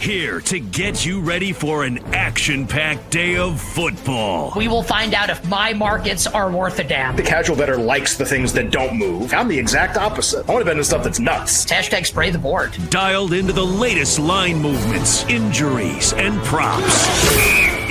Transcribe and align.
here 0.00 0.40
to 0.40 0.58
get 0.58 1.04
you 1.04 1.20
ready 1.20 1.52
for 1.52 1.84
an 1.84 1.98
action 2.14 2.66
packed 2.66 3.10
day 3.10 3.36
of 3.36 3.60
football. 3.60 4.52
We 4.56 4.68
will 4.68 4.82
find 4.82 5.14
out 5.14 5.30
if 5.30 5.46
my 5.46 5.72
markets 5.72 6.26
are 6.26 6.50
worth 6.50 6.78
a 6.78 6.84
damn. 6.84 7.16
The 7.16 7.22
casual 7.22 7.56
bettor 7.56 7.76
likes 7.76 8.16
the 8.16 8.24
things 8.24 8.52
that 8.54 8.70
don't 8.70 8.96
move. 8.96 9.34
I'm 9.34 9.48
the 9.48 9.58
exact 9.58 9.96
opposite. 9.96 10.48
I 10.48 10.52
want 10.52 10.62
to 10.62 10.70
bet 10.70 10.76
on 10.76 10.84
stuff 10.84 11.04
that's 11.04 11.20
nuts. 11.20 11.66
Hashtag 11.66 12.06
spray 12.06 12.30
the 12.30 12.38
board. 12.38 12.72
Dialed 12.90 13.32
into 13.32 13.52
the 13.52 13.64
latest 13.64 14.18
line 14.18 14.60
movements, 14.60 15.24
injuries, 15.24 16.12
and 16.14 16.42
props. 16.44 17.06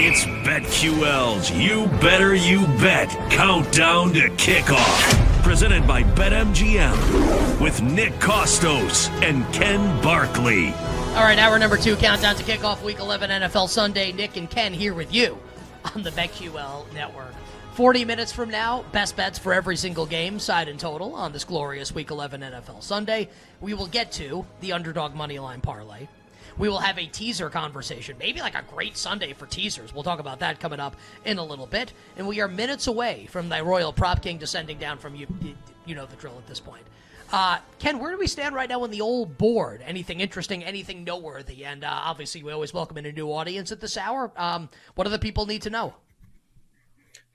It's 0.02 0.24
BetQL's 0.48 1.52
You 1.52 1.88
Better 2.00 2.34
You 2.34 2.66
Bet 2.80 3.10
Countdown 3.30 4.14
to 4.14 4.30
Kickoff. 4.32 5.44
Presented 5.44 5.88
by 5.88 6.04
BetMGM 6.04 7.62
with 7.62 7.82
Nick 7.82 8.14
Kostos 8.14 9.10
and 9.22 9.46
Ken 9.54 10.02
Barkley. 10.02 10.74
All 11.16 11.26
right, 11.26 11.40
hour 11.40 11.60
number 11.60 11.76
two, 11.76 11.96
countdown 11.98 12.36
to 12.36 12.44
kickoff 12.44 12.82
week 12.82 13.00
11 13.00 13.30
NFL 13.30 13.68
Sunday. 13.68 14.14
Nick 14.14 14.38
and 14.38 14.50
Ken 14.50 14.72
here 14.72 14.94
with 14.94 15.14
you 15.14 15.38
on 15.94 16.04
the 16.04 16.12
BetQL 16.12 16.94
network. 16.94 17.34
40 17.74 18.06
minutes 18.06 18.32
from 18.32 18.50
now, 18.50 18.84
best 18.94 19.18
bets 19.18 19.38
for 19.38 19.54
every 19.54 19.76
single 19.76 20.06
game, 20.06 20.40
side 20.40 20.70
and 20.70 20.80
total, 20.80 21.16
on 21.16 21.34
this 21.34 21.44
glorious 21.44 21.94
week 21.94 22.12
11 22.12 22.42
NFL 22.42 22.84
Sunday. 22.84 23.28
We 23.60 23.74
will 23.74 23.88
get 23.88 24.12
to 24.14 24.46
the 24.62 24.72
underdog 24.72 25.14
money 25.14 25.40
line 25.40 25.60
parlay. 25.60 26.08
We 26.58 26.70
will 26.70 26.80
have 26.80 26.98
a 26.98 27.06
teaser 27.06 27.50
conversation, 27.50 28.16
maybe 28.18 28.40
like 28.40 28.56
a 28.56 28.64
great 28.74 28.96
Sunday 28.96 29.34
for 29.34 29.46
teasers. 29.46 29.94
We'll 29.94 30.04
talk 30.04 30.20
about 30.20 30.40
that 30.40 30.60
coming 30.60 30.80
up 30.80 30.96
in 31.26 31.38
a 31.38 31.44
little 31.44 31.68
bit. 31.68 31.92
And 32.18 32.28
we 32.28 32.40
are 32.40 32.48
minutes 32.48 32.88
away 32.88 33.28
from 33.30 33.50
the 33.50 33.64
Royal 33.64 33.92
Prop 33.92 34.22
King 34.22 34.38
descending 34.38 34.78
down 34.78 34.98
from 34.98 35.16
you. 35.16 35.28
You 35.86 35.96
know 35.96 36.06
the 36.06 36.16
drill 36.18 36.38
at 36.38 36.48
this 36.48 36.60
point. 36.60 36.84
Uh, 37.32 37.60
Ken, 37.78 38.00
where 38.00 38.12
do 38.12 38.18
we 38.18 38.26
stand 38.26 38.56
right 38.56 38.68
now 38.68 38.84
on 38.84 38.90
the 38.90 39.02
old 39.02 39.38
board? 39.38 39.84
Anything 39.86 40.20
interesting, 40.20 40.64
anything 40.64 41.04
noteworthy? 41.04 41.64
And 41.64 41.84
uh, 41.84 41.90
obviously, 41.92 42.42
we 42.42 42.52
always 42.52 42.74
welcome 42.74 42.98
in 42.98 43.06
a 43.06 43.12
new 43.12 43.28
audience 43.28 43.72
at 43.72 43.80
this 43.80 43.98
hour. 43.98 44.32
Um, 44.36 44.70
what 44.96 45.04
do 45.04 45.12
the 45.12 45.20
people 45.20 45.46
need 45.46 45.62
to 45.64 45.70
know? 45.70 45.94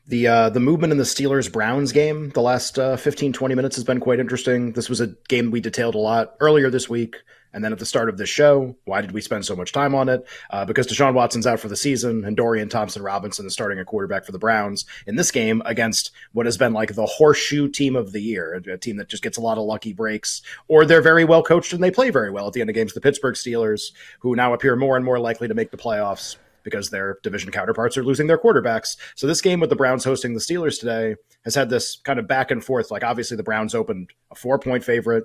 The 0.06 0.27
uh, 0.27 0.50
the 0.50 0.60
movement 0.60 0.92
in 0.92 0.98
the 0.98 1.05
Steelers 1.05 1.50
Browns 1.50 1.91
game 1.92 2.28
the 2.30 2.42
last 2.42 2.78
uh, 2.78 2.97
15, 2.97 3.33
20 3.33 3.55
minutes 3.55 3.77
has 3.77 3.84
been 3.84 4.00
quite 4.00 4.20
interesting. 4.20 4.72
This 4.72 4.91
was 4.91 5.00
a 5.00 5.14
game 5.28 5.50
we 5.50 5.60
detailed 5.60 5.94
a 5.94 5.98
lot 5.98 6.34
earlier 6.41 6.69
this 6.69 6.91
week. 6.91 7.16
And 7.55 7.62
then 7.64 7.72
at 7.72 7.78
the 7.78 7.86
start 7.86 8.08
of 8.08 8.19
this 8.19 8.28
show, 8.28 8.77
why 8.84 9.00
did 9.00 9.12
we 9.12 9.20
spend 9.20 9.47
so 9.47 9.55
much 9.55 9.72
time 9.72 9.94
on 9.94 10.08
it? 10.08 10.27
Uh, 10.50 10.64
because 10.64 10.88
Deshaun 10.88 11.14
Watson's 11.14 11.47
out 11.47 11.60
for 11.60 11.69
the 11.69 11.77
season, 11.77 12.25
and 12.25 12.36
Dorian 12.36 12.69
Thompson 12.69 13.00
Robinson 13.00 13.47
is 13.47 13.52
starting 13.52 13.78
a 13.78 13.84
quarterback 13.84 14.25
for 14.27 14.32
the 14.32 14.41
Browns 14.41 14.84
in 15.06 15.14
this 15.14 15.30
game 15.30 15.62
against 15.64 16.10
what 16.32 16.47
has 16.47 16.58
been 16.58 16.72
like 16.72 16.97
the 16.97 17.06
horseshoe 17.06 17.69
team 17.69 17.94
of 17.94 18.10
the 18.10 18.20
year, 18.20 18.60
a, 18.66 18.72
a 18.72 18.77
team 18.77 18.97
that 18.97 19.08
just 19.08 19.22
gets 19.22 19.38
a 19.38 19.41
lot 19.41 19.56
of 19.56 19.64
lucky 19.64 19.92
breaks, 19.92 20.42
or 20.66 20.84
they're 20.84 21.00
very 21.00 21.25
well 21.25 21.44
coached 21.44 21.72
and 21.72 21.82
they 21.82 21.92
play 21.92 22.10
very 22.10 22.30
well 22.32 22.48
at 22.48 22.55
the 22.55 22.60
end 22.60 22.70
of 22.70 22.75
games. 22.75 22.92
The 22.92 23.00
Pittsburgh 23.00 23.36
Steelers, 23.36 23.92
who 24.19 24.34
now 24.34 24.52
appear 24.52 24.75
more 24.75 24.97
and 24.97 25.05
more 25.05 25.20
likely 25.20 25.47
to 25.47 25.55
make 25.55 25.70
the 25.70 25.77
playoffs 25.77 26.36
because 26.65 26.91
their 26.91 27.19
division 27.23 27.53
counterparts 27.53 27.97
are 27.97 28.03
losing 28.03 28.27
their 28.27 28.39
quarterbacks. 28.39 28.97
So 29.15 29.27
this 29.27 29.41
game 29.41 29.61
with 29.61 29.70
the 29.70 29.77
Browns 29.77 30.03
hosting 30.03 30.34
the 30.34 30.41
Steelers 30.41 30.81
today 30.81 31.15
has 31.45 31.55
had 31.55 31.71
this 31.71 31.97
kind 32.05 32.19
of 32.19 32.27
back 32.27 32.51
and 32.51 32.65
forth. 32.65 32.91
Like 32.91 33.05
obviously 33.05 33.37
the 33.37 33.43
Browns 33.45 33.75
opened 33.75 34.11
a 34.33 34.34
four 34.34 34.59
point 34.59 34.83
favorite. 34.83 35.25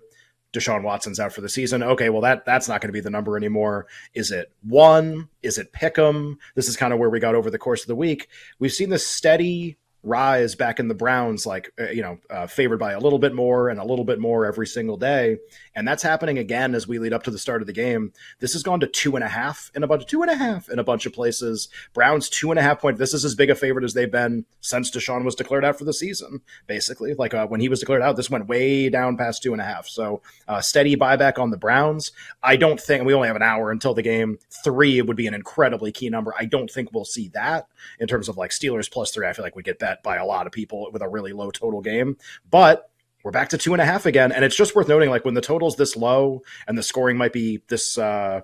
Deshaun 0.52 0.84
Watson's 0.84 1.20
out 1.20 1.32
for 1.32 1.42
the 1.42 1.50
season. 1.50 1.84
Okay, 1.84 2.10
well 2.10 2.22
that 2.22 2.46
that's 2.46 2.68
not 2.68 2.82
going 2.82 2.90
to 2.90 2.94
be 2.94 3.02
the 3.02 3.10
number 3.10 3.38
anymore. 3.38 3.88
Is 4.14 4.32
it 4.32 4.52
one? 4.64 5.30
Is 5.44 5.58
it 5.58 5.72
pick'em? 5.74 6.38
This 6.56 6.68
is 6.68 6.76
kind 6.76 6.92
of 6.92 7.00
where 7.00 7.10
we 7.10 7.20
got 7.20 7.36
over 7.36 7.52
the 7.52 7.60
course 7.60 7.82
of 7.82 7.88
the 7.88 7.96
week. 7.96 8.30
We've 8.58 8.74
seen 8.74 8.90
this 8.90 9.06
steady 9.06 9.78
rise 10.04 10.56
back 10.56 10.80
in 10.80 10.88
the 10.88 10.94
Browns, 10.94 11.46
like 11.46 11.72
uh, 11.80 11.90
you 11.90 12.02
know, 12.02 12.20
uh, 12.30 12.48
favored 12.48 12.78
by 12.78 12.94
a 12.94 13.00
little 13.00 13.20
bit 13.20 13.34
more 13.34 13.70
and 13.70 13.80
a 13.80 13.86
little 13.86 14.06
bit 14.06 14.20
more 14.20 14.46
every 14.46 14.68
single 14.68 14.98
day, 14.98 15.38
and 15.76 15.88
that's 15.88 16.04
happening 16.04 16.38
again 16.38 16.74
as 16.74 16.88
we 16.88 17.00
lead 17.00 17.14
up 17.14 17.24
to 17.24 17.32
the 17.32 17.38
start 17.38 17.62
of 17.62 17.68
the 17.68 17.74
game. 17.74 18.14
This 18.40 18.54
has 18.54 18.64
gone 18.64 18.80
to 18.80 18.88
two 18.88 19.16
and 19.16 19.24
a 19.24 19.30
half 19.30 19.72
in 19.76 19.84
a 19.84 19.88
bunch 19.88 20.04
of 20.04 20.08
two 20.08 20.22
and 20.22 20.32
a 20.32 20.36
half 20.36 20.70
in 20.70 20.80
a 20.80 20.84
bunch 20.84 21.06
of 21.06 21.14
places. 21.14 21.68
Browns 21.94 22.30
two 22.30 22.52
and 22.52 22.60
a 22.60 22.64
half 22.64 22.80
point. 22.80 22.98
This 22.98 23.14
is 23.14 23.26
as 23.26 23.36
big 23.36 23.50
a 23.50 23.56
favorite 23.56 23.84
as 23.84 23.94
they've 23.94 24.12
been 24.12 24.46
since 24.62 24.92
Deshaun 24.92 25.24
was 25.26 25.36
declared 25.36 25.66
out 25.66 25.78
for 25.78 25.86
the 25.86 25.94
season. 25.94 26.42
Basically, 26.68 27.14
like 27.14 27.34
uh, 27.34 27.48
when 27.48 27.60
he 27.60 27.70
was 27.70 27.80
declared 27.80 28.02
out, 28.02 28.16
this 28.16 28.30
went 28.30 28.48
way 28.48 28.90
down 28.90 29.18
past 29.18 29.44
two 29.44 29.52
and 29.52 29.62
a 29.62 29.66
half. 29.66 29.88
So 29.88 30.22
uh, 30.48 30.62
steady 30.62 30.96
buyback 30.96 31.40
on 31.40 31.52
the 31.52 31.58
Browns. 31.58 32.12
I 32.42 32.56
don't 32.56 32.80
think 32.80 33.04
we 33.04 33.14
only 33.14 33.28
have 33.28 33.36
an 33.36 33.42
hour 33.42 33.72
until 33.72 33.94
the 33.94 34.02
game. 34.02 34.40
Three 34.64 35.02
would 35.02 35.18
be 35.18 35.28
an 35.28 35.34
incredibly 35.34 35.92
key 35.92 36.10
number. 36.10 36.34
I 36.38 36.46
don't 36.46 36.70
think 36.70 36.94
we'll 36.94 37.06
see 37.06 37.30
that 37.30 37.68
in 38.00 38.08
terms 38.08 38.30
of 38.30 38.38
like 38.38 38.52
Steelers 38.52 38.92
plus 38.92 39.12
three. 39.12 39.28
I 39.28 39.34
feel 39.34 39.44
like 39.44 39.56
we 39.56 39.64
get 39.64 39.80
bet 39.80 40.04
by 40.04 40.18
a 40.18 40.26
lot 40.26 40.48
of 40.48 40.52
people 40.52 40.90
with 40.92 41.02
a 41.02 41.10
really 41.10 41.34
low 41.34 41.52
total 41.52 41.82
game. 41.82 42.18
But 42.50 42.90
we're 43.24 43.32
back 43.32 43.50
to 43.50 43.58
two 43.58 43.74
and 43.74 43.82
a 43.82 43.86
half 43.86 44.06
again. 44.06 44.32
And 44.32 44.46
it's 44.46 44.56
just 44.56 44.76
worth 44.76 44.88
noting, 44.88 45.10
like 45.10 45.26
when 45.26 45.34
the 45.34 45.42
total's 45.42 45.76
this 45.76 45.96
low 45.96 46.42
and 46.68 46.78
the 46.78 46.84
scoring 46.84 47.18
might 47.18 47.34
be 47.34 47.62
this, 47.68 47.98
uh, 47.98 48.42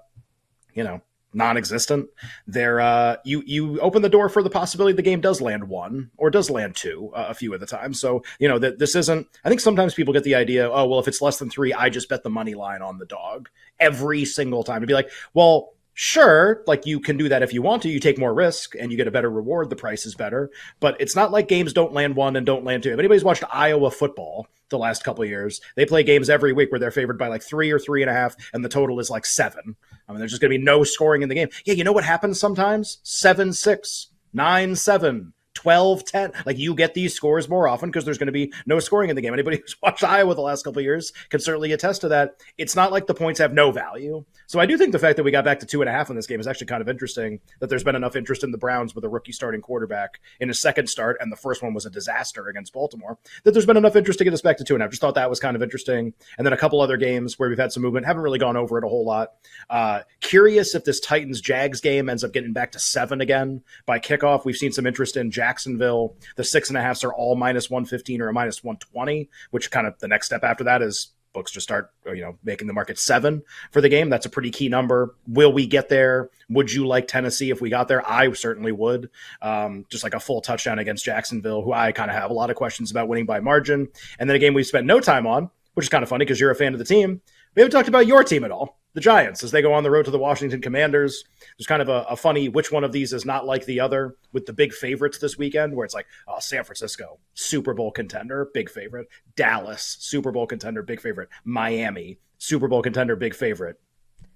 you 0.74 0.84
know, 0.84 1.01
non-existent 1.35 2.07
there 2.47 2.79
uh 2.79 3.18
you 3.25 3.44
you 3.45 3.78
open 3.81 4.01
the 4.01 4.09
door 4.09 4.29
for 4.29 4.41
the 4.41 4.50
possibility 4.50 4.95
the 4.95 5.01
game 5.01 5.19
does 5.19 5.41
land 5.41 5.66
one 5.66 6.09
or 6.16 6.29
does 6.29 6.50
land 6.50 6.74
two 6.75 7.12
uh, 7.13 7.25
a 7.28 7.34
few 7.34 7.53
of 7.53 7.59
the 7.59 7.66
time 7.66 7.94
so 7.94 8.24
you 8.40 8.47
know 8.47 8.57
that 8.57 8.79
this 8.79 8.95
isn't 8.95 9.28
i 9.44 9.50
think 9.50 9.59
sometimes 9.59 9.94
people 9.94 10.13
get 10.13 10.24
the 10.24 10.34
idea 10.34 10.72
oh 10.72 10.88
well 10.88 11.00
if 11.00 11.09
it's 11.09 11.22
less 11.22 11.38
than 11.38 11.50
three 11.50 11.74
i 11.74 11.90
just 11.90 12.07
bet 12.07 12.24
the 12.24 12.29
money 12.29 12.56
line 12.56 12.81
on 12.81 12.97
the 12.97 13.06
dog 13.06 13.50
every 13.81 14.24
single 14.24 14.63
time 14.63 14.79
to 14.79 14.88
be 14.88 14.94
like 14.94 15.09
well 15.34 15.74
Sure, 15.97 16.61
like 16.67 16.85
you 16.85 17.00
can 17.00 17.16
do 17.16 17.29
that 17.29 17.41
if 17.41 17.53
you 17.53 17.61
want 17.61 17.81
to. 17.83 17.89
You 17.89 18.01
take 18.01 18.19
more 18.19 18.33
risk 18.33 18.75
and 18.75 18.91
you 18.91 18.97
get 18.97 19.07
a 19.07 19.11
better 19.11 19.29
reward. 19.29 19.69
The 19.69 19.78
price 19.78 20.06
is 20.06 20.13
better, 20.13 20.51
but 20.81 21.00
it's 21.00 21.16
not 21.16 21.31
like 21.31 21.47
games 21.47 21.72
don't 21.72 21.94
land 21.94 22.17
one 22.17 22.35
and 22.35 22.45
don't 22.45 22.66
land 22.66 22.83
two. 22.83 22.91
If 22.91 23.00
anybody's 23.00 23.23
watched 23.23 23.45
Iowa 23.50 23.89
football 23.89 24.45
the 24.67 24.78
last 24.78 25.06
couple 25.06 25.23
years, 25.23 25.61
they 25.78 25.85
play 25.85 26.03
games 26.03 26.29
every 26.29 26.51
week 26.51 26.69
where 26.69 26.79
they're 26.79 26.91
favored 26.91 27.17
by 27.17 27.29
like 27.29 27.44
three 27.44 27.72
or 27.72 27.79
three 27.79 28.01
and 28.01 28.11
a 28.11 28.13
half, 28.13 28.35
and 28.51 28.63
the 28.63 28.67
total 28.67 29.00
is 29.00 29.09
like 29.09 29.25
seven. 29.25 29.78
I 30.06 30.11
mean, 30.11 30.19
there's 30.19 30.31
just 30.31 30.41
going 30.41 30.51
to 30.51 30.57
be 30.57 30.63
no 30.63 30.83
scoring 30.83 31.22
in 31.22 31.29
the 31.29 31.35
game. 31.35 31.47
Yeah, 31.63 31.75
you 31.75 31.85
know 31.85 31.94
what 31.94 32.03
happens 32.03 32.41
sometimes? 32.41 32.97
Seven, 33.03 33.53
six, 33.53 34.07
nine, 34.33 34.75
seven, 34.75 35.31
12 35.66 36.06
10 36.06 36.31
like 36.46 36.59
you 36.59 36.76
get 36.76 36.94
these 36.94 37.16
scores 37.16 37.50
more 37.50 37.68
often 37.68 37.90
because 37.90 38.06
there's 38.06 38.20
going 38.20 38.28
to 38.28 38.31
be 38.31 38.53
no 38.68 38.80
scoring 38.80 39.09
in 39.09 39.16
the 39.16 39.22
game. 39.24 39.34
Anybody 39.34 39.58
who's 39.62 39.76
watched 39.81 40.03
iowa 40.03 40.36
the 40.36 40.42
last 40.42 40.64
couple 40.64 40.80
years 40.80 41.12
can 41.30 41.40
certainly 41.40 41.72
attest 41.72 42.02
to 42.02 42.08
that. 42.09 42.40
It's 42.59 42.76
not 42.76 42.92
like 42.92 43.08
the 43.08 43.16
points 43.16 43.40
have 43.40 43.52
no 43.52 43.72
value. 43.72 44.24
So 44.46 44.59
i 44.59 44.68
do 44.68 44.78
think 44.78 44.92
the 44.92 45.00
fact 45.00 45.18
that 45.18 45.24
we 45.24 45.31
got 45.31 45.44
back 45.44 45.59
to 45.62 45.66
two 45.66 45.81
and 45.81 45.90
a 45.90 45.92
half 45.92 46.12
in 46.12 46.16
this 46.16 46.28
game 46.28 46.40
is 46.40 46.46
actually 46.46 46.68
kind 46.68 46.84
of 46.84 46.88
interesting 46.88 47.40
that 47.62 47.70
there's 47.72 47.84
been 47.84 47.96
enough 47.96 48.16
interest 48.16 48.44
in 48.44 48.52
the 48.52 48.59
browns 48.59 48.94
with 48.94 49.04
a 49.06 49.09
rookie 49.09 49.31
starting 49.31 49.59
quarterback 49.59 50.20
in 50.40 50.50
his 50.50 50.59
second 50.59 50.88
start 50.88 51.18
and 51.20 51.31
the 51.31 51.36
first 51.36 51.64
one 51.64 51.74
was 51.74 51.88
a 51.88 51.90
disaster 51.90 52.48
against 52.48 52.72
baltimore 52.72 53.18
that 53.44 53.54
there's 53.54 53.66
been 53.66 53.75
enough 53.75 53.96
interest 53.96 54.20
to 54.20 54.24
get 54.24 54.36
us 54.36 54.42
back 54.42 54.58
to 54.58 54.64
two 54.64 54.75
and 54.75 54.84
a 54.84 54.86
half. 54.86 54.92
Just 54.92 55.02
thought 55.02 55.16
that 55.16 55.31
was 55.31 55.40
kind 55.40 55.56
of 55.56 55.64
interesting. 55.64 56.14
And 56.38 56.46
then 56.46 56.54
a 56.54 56.58
couple 56.58 56.80
other 56.80 56.98
games 56.98 57.40
where 57.40 57.50
we've 57.50 57.58
had 57.58 57.72
some 57.72 57.81
movement 57.81 58.06
haven't 58.06 58.22
really 58.22 58.38
gone 58.38 58.56
over 58.56 58.78
it 58.78 58.84
a 58.84 58.88
whole 58.88 59.04
lot. 59.04 59.34
Uh, 59.70 60.02
curious 60.22 60.75
if 60.75 60.84
this 60.84 61.00
titans 61.00 61.42
jags 61.42 61.81
game 61.81 62.08
ends 62.08 62.24
up 62.24 62.34
getting 62.34 62.54
back 62.54 62.72
to 62.74 62.80
seven 62.80 63.20
again 63.20 63.64
by 63.88 63.98
kickoff. 63.98 64.46
We've 64.46 64.56
seen 64.56 64.72
some 64.72 64.86
interest 64.86 65.18
in 65.18 65.31
jack 65.31 65.55
Jacksonville. 65.56 66.16
The 66.36 66.44
six 66.44 66.70
and 66.70 66.78
a 66.78 66.82
halfs 66.82 67.06
are 67.06 67.14
all 67.14 67.36
minus 67.36 67.70
115 67.70 68.22
or 68.22 68.28
a 68.28 68.34
minus 68.34 68.62
120, 68.62 69.30
which 69.52 69.72
kind 69.72 69.88
of 69.88 69.98
the 70.00 70.08
next 70.08 70.26
step 70.26 70.44
after 70.44 70.66
that 70.66 70.82
is 70.82 71.12
books 71.32 71.52
just 71.52 71.66
start 71.66 71.92
you 72.06 72.22
know 72.22 72.38
making 72.46 72.66
the 72.66 72.74
market 72.74 72.98
seven 72.98 73.42
for 73.72 73.80
the 73.80 73.90
game. 73.90 74.10
That's 74.10 74.26
a 74.26 74.30
pretty 74.30 74.52
key 74.52 74.68
number. 74.68 75.16
Will 75.28 75.54
we 75.54 75.66
get 75.66 75.88
there? 75.88 76.30
Would 76.50 76.72
you 76.72 76.88
like 76.88 77.08
tennessee 77.08 77.52
if 77.52 77.62
we 77.62 77.70
got 77.70 77.88
there? 77.88 78.06
I 78.10 78.32
certainly 78.34 78.72
would. 78.74 79.10
Um, 79.42 79.86
just 79.90 80.04
like 80.04 80.14
a 80.14 80.20
full 80.20 80.42
touchdown 80.42 80.80
against 80.80 81.06
jacksonville 81.06 81.62
who 81.62 81.74
i 81.74 81.92
kind 81.92 82.10
of 82.10 82.18
have 82.18 82.32
a 82.32 82.34
lot 82.34 82.50
of 82.50 82.56
questions 82.56 82.92
about 82.92 83.08
winning 83.08 83.26
by 83.26 83.40
margin. 83.40 83.88
And 84.20 84.30
then 84.30 84.36
a 84.36 84.40
game 84.40 84.54
we 84.54 84.64
spent 84.64 84.86
no 84.86 85.00
time 85.00 85.26
on 85.26 85.50
which 85.74 85.86
is 85.86 85.90
kind 85.90 86.04
of 86.04 86.10
funny 86.10 86.24
because 86.24 86.40
you're 86.40 86.52
a 86.52 86.56
fan 86.56 86.72
of 86.72 86.80
the 86.80 86.86
team. 86.86 87.22
We 87.54 87.62
haven't 87.62 87.72
talked 87.72 87.90
about 87.90 88.08
your 88.08 88.24
team 88.24 88.44
at 88.44 88.52
all 88.52 88.80
the 88.95 89.01
Giants 89.01 89.44
as 89.44 89.51
they 89.51 89.61
go 89.61 89.73
on 89.73 89.83
the 89.83 89.91
road 89.91 90.06
to 90.06 90.11
the 90.11 90.17
Washington 90.17 90.61
Commanders. 90.61 91.25
There's 91.57 91.67
kind 91.67 91.81
of 91.81 91.89
a, 91.89 92.06
a, 92.09 92.16
funny 92.16 92.47
which 92.47 92.72
one 92.72 92.85
of 92.85 92.94
these 92.94 93.11
is 93.11 93.25
not 93.25 93.45
like 93.45 93.66
the 93.66 93.81
other 93.81 94.16
with 94.31 94.45
the 94.45 94.53
big 94.53 94.73
favorites 94.73 95.17
this 95.17 95.38
weekend, 95.38 95.75
where 95.75 95.83
it's 95.83 95.94
like, 95.94 96.07
oh, 96.29 96.39
San 96.39 96.63
Francisco, 96.63 97.19
Super 97.33 97.73
Bowl 97.73 97.91
contender, 97.91 98.50
big 98.53 98.69
favorite. 98.69 99.07
Dallas, 99.35 99.97
Super 100.00 100.31
Bowl 100.31 100.47
contender, 100.47 100.81
big 100.81 101.01
favorite. 101.01 101.28
Miami, 101.44 102.19
Super 102.38 102.69
Bowl 102.69 102.81
contender, 102.81 103.17
big 103.17 103.35
favorite. 103.35 103.79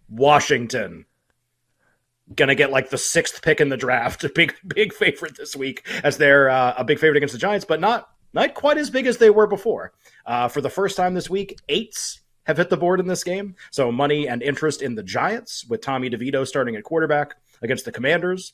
Washington, 0.10 1.06
gonna 2.36 2.54
get 2.54 2.70
like 2.70 2.90
the 2.90 2.98
sixth 2.98 3.42
pick 3.42 3.62
in 3.62 3.70
the 3.70 3.78
draft, 3.78 4.26
big 4.36 4.56
big 4.68 4.94
favorite 4.94 5.38
this 5.38 5.56
week 5.56 5.88
as 6.04 6.18
they're 6.18 6.50
uh, 6.50 6.74
a 6.78 6.84
big 6.84 7.00
favorite 7.00 7.18
against 7.18 7.34
the 7.34 7.40
Giants, 7.40 7.66
but 7.66 7.80
not 7.80 8.10
not 8.34 8.54
quite 8.56 8.78
as 8.78 8.90
big 8.90 9.08
as 9.08 9.18
they 9.18 9.30
were 9.30 9.48
before. 9.48 9.94
Uh, 10.26 10.50
for 10.50 10.60
the 10.60 10.70
first 10.70 10.98
time 10.98 11.14
this 11.14 11.30
week, 11.30 11.58
eights 11.70 12.20
have 12.50 12.58
hit 12.58 12.72
the 12.72 12.78
board 12.78 13.00
in 13.00 13.06
this 13.06 13.24
game. 13.24 13.56
So 13.70 13.92
money 13.92 14.28
and 14.28 14.42
interest 14.42 14.82
in 14.82 14.96
the 14.96 15.04
Giants 15.04 15.66
with 15.70 15.82
Tommy 15.82 16.10
DeVito 16.10 16.48
starting 16.48 16.76
at 16.76 16.84
quarterback 16.84 17.36
against 17.62 17.86
the 17.86 17.92
Commanders. 17.92 18.54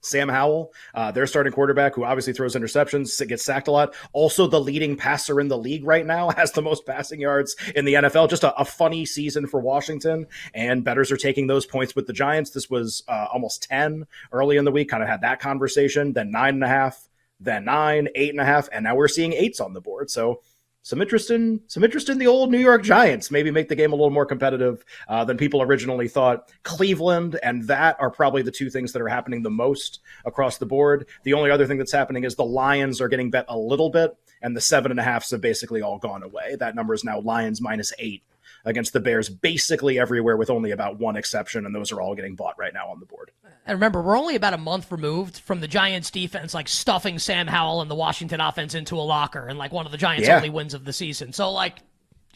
Sam 0.00 0.30
Howell, 0.30 0.72
uh, 0.94 1.10
their 1.12 1.26
starting 1.26 1.52
quarterback, 1.52 1.94
who 1.94 2.04
obviously 2.04 2.32
throws 2.32 2.54
interceptions, 2.54 3.26
gets 3.28 3.44
sacked 3.44 3.68
a 3.68 3.70
lot. 3.70 3.94
Also, 4.14 4.46
the 4.46 4.60
leading 4.60 4.96
passer 4.96 5.40
in 5.40 5.48
the 5.48 5.58
league 5.58 5.84
right 5.84 6.06
now 6.06 6.30
has 6.36 6.52
the 6.52 6.62
most 6.62 6.86
passing 6.86 7.20
yards 7.20 7.54
in 7.74 7.84
the 7.84 7.94
NFL. 7.94 8.30
Just 8.30 8.44
a, 8.44 8.54
a 8.58 8.64
funny 8.64 9.04
season 9.04 9.46
for 9.46 9.60
Washington, 9.60 10.26
and 10.54 10.82
bettors 10.82 11.12
are 11.12 11.18
taking 11.18 11.46
those 11.46 11.66
points 11.66 11.94
with 11.94 12.06
the 12.06 12.12
Giants. 12.14 12.50
This 12.50 12.70
was 12.70 13.02
uh, 13.08 13.26
almost 13.30 13.64
10 13.64 14.06
early 14.32 14.56
in 14.56 14.64
the 14.64 14.72
week, 14.72 14.88
kind 14.88 15.02
of 15.02 15.08
had 15.08 15.20
that 15.20 15.40
conversation, 15.40 16.14
then 16.14 16.30
nine 16.30 16.54
and 16.54 16.64
a 16.64 16.68
half, 16.68 17.08
then 17.40 17.66
nine, 17.66 18.08
eight 18.14 18.30
and 18.30 18.40
a 18.40 18.44
half, 18.44 18.70
and 18.72 18.84
now 18.84 18.94
we're 18.94 19.08
seeing 19.08 19.34
eights 19.34 19.60
on 19.60 19.74
the 19.74 19.82
board. 19.82 20.10
So 20.10 20.40
some 20.84 21.00
interest 21.00 21.30
in 21.30 21.60
some 21.66 21.82
interest 21.82 22.10
in 22.10 22.18
the 22.18 22.26
old 22.26 22.52
New 22.52 22.58
York 22.58 22.82
Giants. 22.82 23.30
Maybe 23.30 23.50
make 23.50 23.68
the 23.68 23.74
game 23.74 23.92
a 23.92 23.96
little 23.96 24.10
more 24.10 24.26
competitive 24.26 24.84
uh, 25.08 25.24
than 25.24 25.38
people 25.38 25.62
originally 25.62 26.08
thought. 26.08 26.52
Cleveland 26.62 27.38
and 27.42 27.66
that 27.68 27.96
are 27.98 28.10
probably 28.10 28.42
the 28.42 28.52
two 28.52 28.68
things 28.68 28.92
that 28.92 29.00
are 29.00 29.08
happening 29.08 29.42
the 29.42 29.50
most 29.50 30.00
across 30.26 30.58
the 30.58 30.66
board. 30.66 31.06
The 31.24 31.32
only 31.32 31.50
other 31.50 31.66
thing 31.66 31.78
that's 31.78 31.90
happening 31.90 32.24
is 32.24 32.34
the 32.34 32.44
Lions 32.44 33.00
are 33.00 33.08
getting 33.08 33.30
bet 33.30 33.46
a 33.48 33.58
little 33.58 33.88
bit, 33.88 34.14
and 34.42 34.54
the 34.54 34.60
seven 34.60 34.90
and 34.90 35.00
a 35.00 35.02
halfs 35.02 35.30
have 35.30 35.40
basically 35.40 35.80
all 35.80 35.98
gone 35.98 36.22
away. 36.22 36.56
That 36.58 36.74
number 36.74 36.92
is 36.92 37.02
now 37.02 37.18
Lions 37.18 37.62
minus 37.62 37.92
eight 37.98 38.22
against 38.64 38.92
the 38.92 39.00
Bears 39.00 39.28
basically 39.28 39.98
everywhere, 39.98 40.36
with 40.36 40.50
only 40.50 40.70
about 40.70 40.98
one 40.98 41.16
exception, 41.16 41.66
and 41.66 41.74
those 41.74 41.92
are 41.92 42.00
all 42.00 42.14
getting 42.14 42.34
bought 42.34 42.58
right 42.58 42.72
now 42.72 42.88
on 42.88 43.00
the 43.00 43.06
board. 43.06 43.30
And 43.66 43.76
remember, 43.76 44.02
we're 44.02 44.18
only 44.18 44.36
about 44.36 44.54
a 44.54 44.58
month 44.58 44.92
removed 44.92 45.38
from 45.38 45.60
the 45.60 45.68
Giants 45.68 46.10
defense 46.10 46.52
like 46.54 46.68
stuffing 46.68 47.18
Sam 47.18 47.46
Howell 47.46 47.80
and 47.80 47.90
the 47.90 47.94
Washington 47.94 48.40
offense 48.40 48.74
into 48.74 48.96
a 48.96 49.02
locker 49.02 49.46
and 49.46 49.58
like 49.58 49.72
one 49.72 49.86
of 49.86 49.92
the 49.92 49.98
Giants' 49.98 50.28
yeah. 50.28 50.36
only 50.36 50.50
wins 50.50 50.74
of 50.74 50.84
the 50.84 50.92
season. 50.92 51.32
So 51.32 51.50
like 51.50 51.78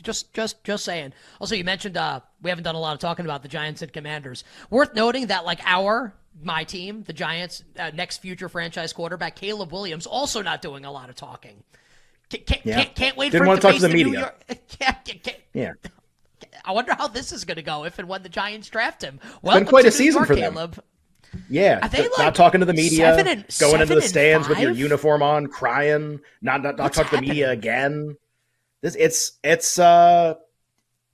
just 0.02 0.32
just 0.32 0.62
just 0.64 0.84
saying. 0.84 1.12
Also, 1.40 1.54
you 1.54 1.64
mentioned 1.64 1.96
uh 1.96 2.20
we 2.40 2.50
haven't 2.50 2.64
done 2.64 2.74
a 2.74 2.80
lot 2.80 2.94
of 2.94 2.98
talking 2.98 3.24
about 3.24 3.42
the 3.42 3.48
Giants 3.48 3.82
and 3.82 3.92
Commanders. 3.92 4.44
Worth 4.70 4.94
noting 4.94 5.26
that 5.26 5.44
like 5.44 5.60
our 5.64 6.14
my 6.42 6.64
team, 6.64 7.02
the 7.02 7.12
Giants' 7.12 7.64
uh, 7.78 7.90
next 7.94 8.18
future 8.18 8.48
franchise 8.48 8.92
quarterback 8.92 9.36
Caleb 9.36 9.72
Williams, 9.72 10.06
also 10.06 10.40
not 10.40 10.62
doing 10.62 10.84
a 10.84 10.92
lot 10.92 11.10
of 11.10 11.16
talking. 11.16 11.62
Can't, 12.30 12.64
yeah. 12.64 12.76
can't, 12.76 12.94
can't 12.94 13.16
wait 13.16 13.32
Didn't 13.32 13.44
for 13.44 13.48
want 13.48 13.60
to 13.60 13.66
talk 13.66 13.76
to 13.76 13.80
the, 13.80 13.88
the 13.88 13.94
media. 13.94 14.34
yeah, 14.80 14.94
yeah. 15.54 15.72
I 16.68 16.72
wonder 16.72 16.94
how 16.94 17.08
this 17.08 17.32
is 17.32 17.46
going 17.46 17.56
to 17.56 17.62
go 17.62 17.84
if 17.84 17.98
and 17.98 18.06
when 18.06 18.22
the 18.22 18.28
Giants 18.28 18.68
draft 18.68 19.02
him. 19.02 19.18
Well, 19.40 19.56
been 19.56 19.66
quite 19.66 19.86
a 19.86 19.90
season 19.90 20.26
for 20.26 20.36
them. 20.36 20.52
Caleb. 20.52 20.84
Yeah, 21.48 21.80
Are 21.82 21.88
they 21.88 22.02
like 22.02 22.18
not 22.18 22.34
talking 22.34 22.60
to 22.60 22.66
the 22.66 22.74
media, 22.74 23.14
and, 23.14 23.44
going 23.58 23.80
into 23.80 23.94
the 23.94 24.02
stands 24.02 24.48
with 24.48 24.58
your 24.58 24.70
uniform 24.70 25.22
on, 25.22 25.46
crying, 25.46 26.20
not 26.42 26.62
not, 26.62 26.76
not 26.76 26.92
talking 26.92 27.10
to 27.10 27.16
the 27.16 27.28
media 27.28 27.50
again. 27.50 28.16
This 28.82 28.96
it's 28.96 29.32
it's 29.42 29.78
uh 29.78 30.34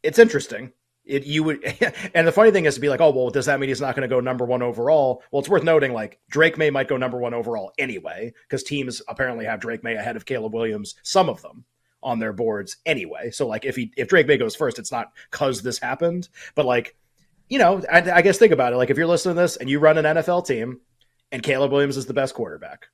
it's 0.02 0.18
interesting. 0.18 0.72
It 1.04 1.24
you 1.24 1.42
would 1.44 1.64
and 2.14 2.26
the 2.26 2.32
funny 2.32 2.50
thing 2.50 2.64
is 2.64 2.74
to 2.74 2.80
be 2.80 2.88
like, 2.88 3.00
oh 3.00 3.10
well, 3.10 3.30
does 3.30 3.46
that 3.46 3.58
mean 3.58 3.68
he's 3.68 3.80
not 3.80 3.94
going 3.96 4.08
to 4.08 4.14
go 4.14 4.20
number 4.20 4.44
one 4.44 4.62
overall? 4.62 5.22
Well, 5.30 5.40
it's 5.40 5.48
worth 5.48 5.64
noting 5.64 5.92
like 5.92 6.20
Drake 6.30 6.58
Maye 6.58 6.70
might 6.70 6.88
go 6.88 6.96
number 6.96 7.18
one 7.18 7.34
overall 7.34 7.72
anyway 7.78 8.32
because 8.48 8.62
teams 8.62 9.02
apparently 9.08 9.44
have 9.44 9.60
Drake 9.60 9.82
Maye 9.82 9.94
ahead 9.94 10.16
of 10.16 10.26
Caleb 10.26 10.54
Williams. 10.54 10.94
Some 11.02 11.28
of 11.28 11.42
them 11.42 11.64
on 12.04 12.18
their 12.18 12.32
boards 12.32 12.76
anyway. 12.86 13.30
So 13.30 13.46
like 13.46 13.64
if 13.64 13.74
he 13.74 13.92
if 13.96 14.08
Drake 14.08 14.28
Maye 14.28 14.36
goes 14.36 14.54
first, 14.54 14.78
it's 14.78 14.92
not 14.92 15.12
because 15.30 15.62
this 15.62 15.78
happened, 15.78 16.28
but 16.54 16.66
like 16.66 16.94
you 17.48 17.58
know, 17.58 17.82
I, 17.92 18.10
I 18.10 18.22
guess 18.22 18.38
think 18.38 18.52
about 18.52 18.72
it. 18.72 18.76
Like 18.76 18.90
if 18.90 18.96
you're 18.96 19.06
listening 19.06 19.36
to 19.36 19.42
this 19.42 19.56
and 19.56 19.68
you 19.68 19.78
run 19.78 19.98
an 19.98 20.04
NFL 20.04 20.46
team 20.46 20.80
and 21.32 21.42
Caleb 21.42 21.72
Williams 21.72 21.96
is 21.96 22.06
the 22.06 22.14
best 22.14 22.34
quarterback, 22.34 22.88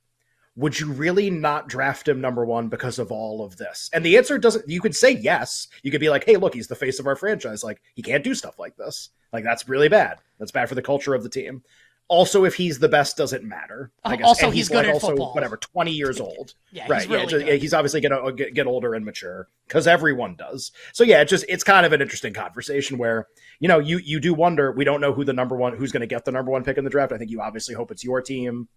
would 0.55 0.79
you 0.79 0.91
really 0.91 1.29
not 1.29 1.69
draft 1.69 2.07
him 2.07 2.19
number 2.19 2.45
one 2.45 2.67
because 2.67 2.99
of 2.99 3.11
all 3.11 3.43
of 3.43 3.57
this? 3.57 3.89
And 3.93 4.03
the 4.03 4.17
answer 4.17 4.37
doesn't, 4.37 4.67
you 4.67 4.81
could 4.81 4.95
say 4.95 5.11
yes. 5.11 5.67
You 5.81 5.91
could 5.91 6.01
be 6.01 6.09
like, 6.09 6.25
hey, 6.25 6.35
look, 6.35 6.53
he's 6.53 6.67
the 6.67 6.75
face 6.75 6.99
of 6.99 7.07
our 7.07 7.15
franchise. 7.15 7.63
Like, 7.63 7.81
he 7.95 8.01
can't 8.01 8.23
do 8.23 8.35
stuff 8.35 8.59
like 8.59 8.75
this. 8.75 9.09
Like, 9.31 9.45
that's 9.45 9.69
really 9.69 9.87
bad. 9.87 10.19
That's 10.39 10.51
bad 10.51 10.67
for 10.67 10.75
the 10.75 10.81
culture 10.81 11.13
of 11.13 11.23
the 11.23 11.29
team. 11.29 11.63
Also, 12.11 12.43
if 12.43 12.55
he's 12.55 12.77
the 12.77 12.89
best, 12.89 13.15
doesn't 13.15 13.45
matter. 13.45 13.89
I 14.03 14.17
guess. 14.17 14.27
Also, 14.27 14.47
he's, 14.47 14.55
he's, 14.55 14.67
good 14.67 14.75
like 14.79 14.87
at 14.87 14.93
also, 14.95 15.07
football. 15.07 15.33
Whatever, 15.33 15.55
twenty 15.55 15.93
years 15.93 16.19
old. 16.19 16.55
yeah, 16.69 16.85
right. 16.89 17.07
Really 17.07 17.47
yeah, 17.47 17.53
he's 17.53 17.73
obviously 17.73 18.01
gonna 18.01 18.17
uh, 18.17 18.31
get, 18.31 18.53
get 18.53 18.67
older 18.67 18.93
and 18.95 19.05
mature 19.05 19.47
because 19.65 19.87
everyone 19.87 20.35
does. 20.35 20.73
So 20.91 21.05
yeah, 21.05 21.21
it 21.21 21.29
just 21.29 21.45
it's 21.47 21.63
kind 21.63 21.85
of 21.85 21.93
an 21.93 22.01
interesting 22.01 22.33
conversation 22.33 22.97
where 22.97 23.29
you 23.61 23.69
know 23.69 23.79
you 23.79 23.97
you 23.99 24.19
do 24.19 24.33
wonder. 24.33 24.73
We 24.73 24.83
don't 24.83 24.99
know 24.99 25.13
who 25.13 25.23
the 25.23 25.31
number 25.31 25.55
one 25.55 25.77
who's 25.77 25.93
going 25.93 26.01
to 26.01 26.07
get 26.07 26.25
the 26.25 26.33
number 26.33 26.51
one 26.51 26.65
pick 26.65 26.77
in 26.77 26.83
the 26.83 26.89
draft. 26.89 27.13
I 27.13 27.17
think 27.17 27.31
you 27.31 27.39
obviously 27.39 27.75
hope 27.75 27.91
it's 27.91 28.03
your 28.03 28.21
team. 28.21 28.67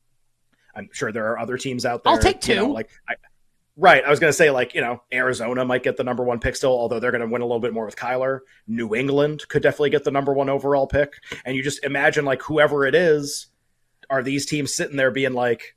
I'm 0.77 0.89
sure 0.93 1.11
there 1.11 1.27
are 1.33 1.39
other 1.41 1.59
teams 1.59 1.85
out 1.85 2.05
there. 2.05 2.13
I'll 2.13 2.21
take 2.21 2.41
two. 2.41 2.53
You 2.53 2.59
know, 2.61 2.71
like 2.71 2.91
I, 3.09 3.15
Right. 3.77 4.05
I 4.05 4.11
was 4.11 4.21
going 4.21 4.29
to 4.29 4.37
say, 4.37 4.51
like, 4.51 4.75
you 4.75 4.81
know, 4.81 5.03
Arizona 5.13 5.65
might 5.65 5.83
get 5.83 5.97
the 5.97 6.05
number 6.05 6.23
one 6.23 6.39
pick 6.39 6.55
still, 6.55 6.71
although 6.71 7.01
they're 7.01 7.11
going 7.11 7.23
to 7.23 7.27
win 7.27 7.43
a 7.43 7.45
little 7.45 7.61
bit 7.61 7.73
more 7.73 7.85
with 7.85 7.97
Kyler. 7.97 8.41
New 8.69 8.95
England 8.95 9.49
could 9.49 9.65
definitely 9.65 9.91
get 9.91 10.05
the 10.05 10.13
number 10.13 10.33
one 10.33 10.49
overall 10.49 10.87
pick. 10.87 11.15
And 11.45 11.57
you 11.57 11.63
just 11.63 11.85
imagine, 11.85 12.25
like, 12.25 12.43
whoever 12.43 12.87
it 12.87 12.95
is, 12.95 13.49
are 14.09 14.23
these 14.23 14.47
teams 14.47 14.73
sitting 14.73 14.97
there 14.97 15.11
being 15.11 15.33
like, 15.33 15.75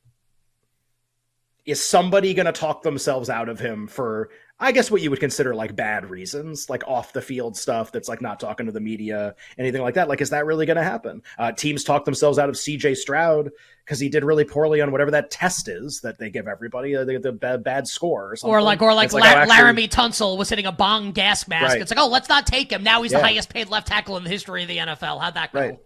is 1.66 1.84
somebody 1.84 2.36
going 2.36 2.46
to 2.46 2.52
talk 2.52 2.84
themselves 2.84 3.32
out 3.32 3.50
of 3.50 3.60
him 3.60 3.88
for, 3.88 4.30
I 4.60 4.72
guess, 4.72 4.90
what 4.90 5.02
you 5.04 5.12
would 5.12 5.20
consider 5.20 5.54
like 5.54 5.76
bad 5.76 6.10
reasons, 6.10 6.68
like 6.68 6.84
off 6.88 7.14
the 7.14 7.22
field 7.22 7.56
stuff 7.56 7.92
that's 7.92 8.10
like 8.10 8.22
not 8.22 8.40
talking 8.40 8.66
to 8.66 8.72
the 8.72 8.80
media, 8.80 9.36
anything 9.60 9.84
like 9.84 9.94
that? 9.94 10.10
Like, 10.10 10.20
is 10.20 10.32
that 10.32 10.48
really 10.48 10.66
going 10.66 10.78
to 10.78 10.84
happen? 10.84 11.22
Uh, 11.38 11.52
teams 11.52 11.84
talk 11.84 12.06
themselves 12.06 12.40
out 12.40 12.50
of 12.50 12.56
CJ 12.56 12.98
Stroud 12.98 13.52
because 13.86 14.00
he 14.00 14.10
did 14.10 14.24
really 14.24 14.44
poorly 14.44 14.82
on 14.82 14.92
whatever 14.92 15.12
that 15.12 15.30
test 15.30 15.68
is 15.68 16.02
that 16.02 16.18
they 16.18 16.32
give 16.32 16.48
everybody, 16.48 16.96
uh, 16.96 17.06
the, 17.06 17.20
the 17.20 17.32
bad, 17.32 17.64
bad 17.64 17.88
score 17.88 18.34
or 18.44 18.50
Or 18.50 18.62
like, 18.64 18.82
or 18.82 18.96
like, 18.96 19.14
like 19.14 19.24
La- 19.24 19.42
actually... 19.42 19.86
Laremy 19.86 19.90
Tunsil 19.90 20.38
was 20.38 20.50
hitting 20.50 20.66
a 20.66 20.72
bong 20.72 21.12
gas 21.12 21.48
mask. 21.48 21.74
Right. 21.74 21.82
It's 21.82 21.92
like, 21.92 22.00
oh, 22.00 22.08
let's 22.08 22.28
not 22.28 22.48
take 22.48 22.72
him. 22.72 22.82
Now 22.82 23.04
he's 23.04 23.12
yeah. 23.12 23.20
the 23.20 23.26
highest 23.26 23.50
paid 23.50 23.70
left 23.70 23.88
tackle 23.88 24.18
in 24.18 24.24
the 24.24 24.30
history 24.30 24.64
of 24.64 24.70
the 24.70 24.78
NFL. 24.78 25.22
How'd 25.22 25.36
that 25.36 25.54
go? 25.54 25.60
Right 25.60 25.80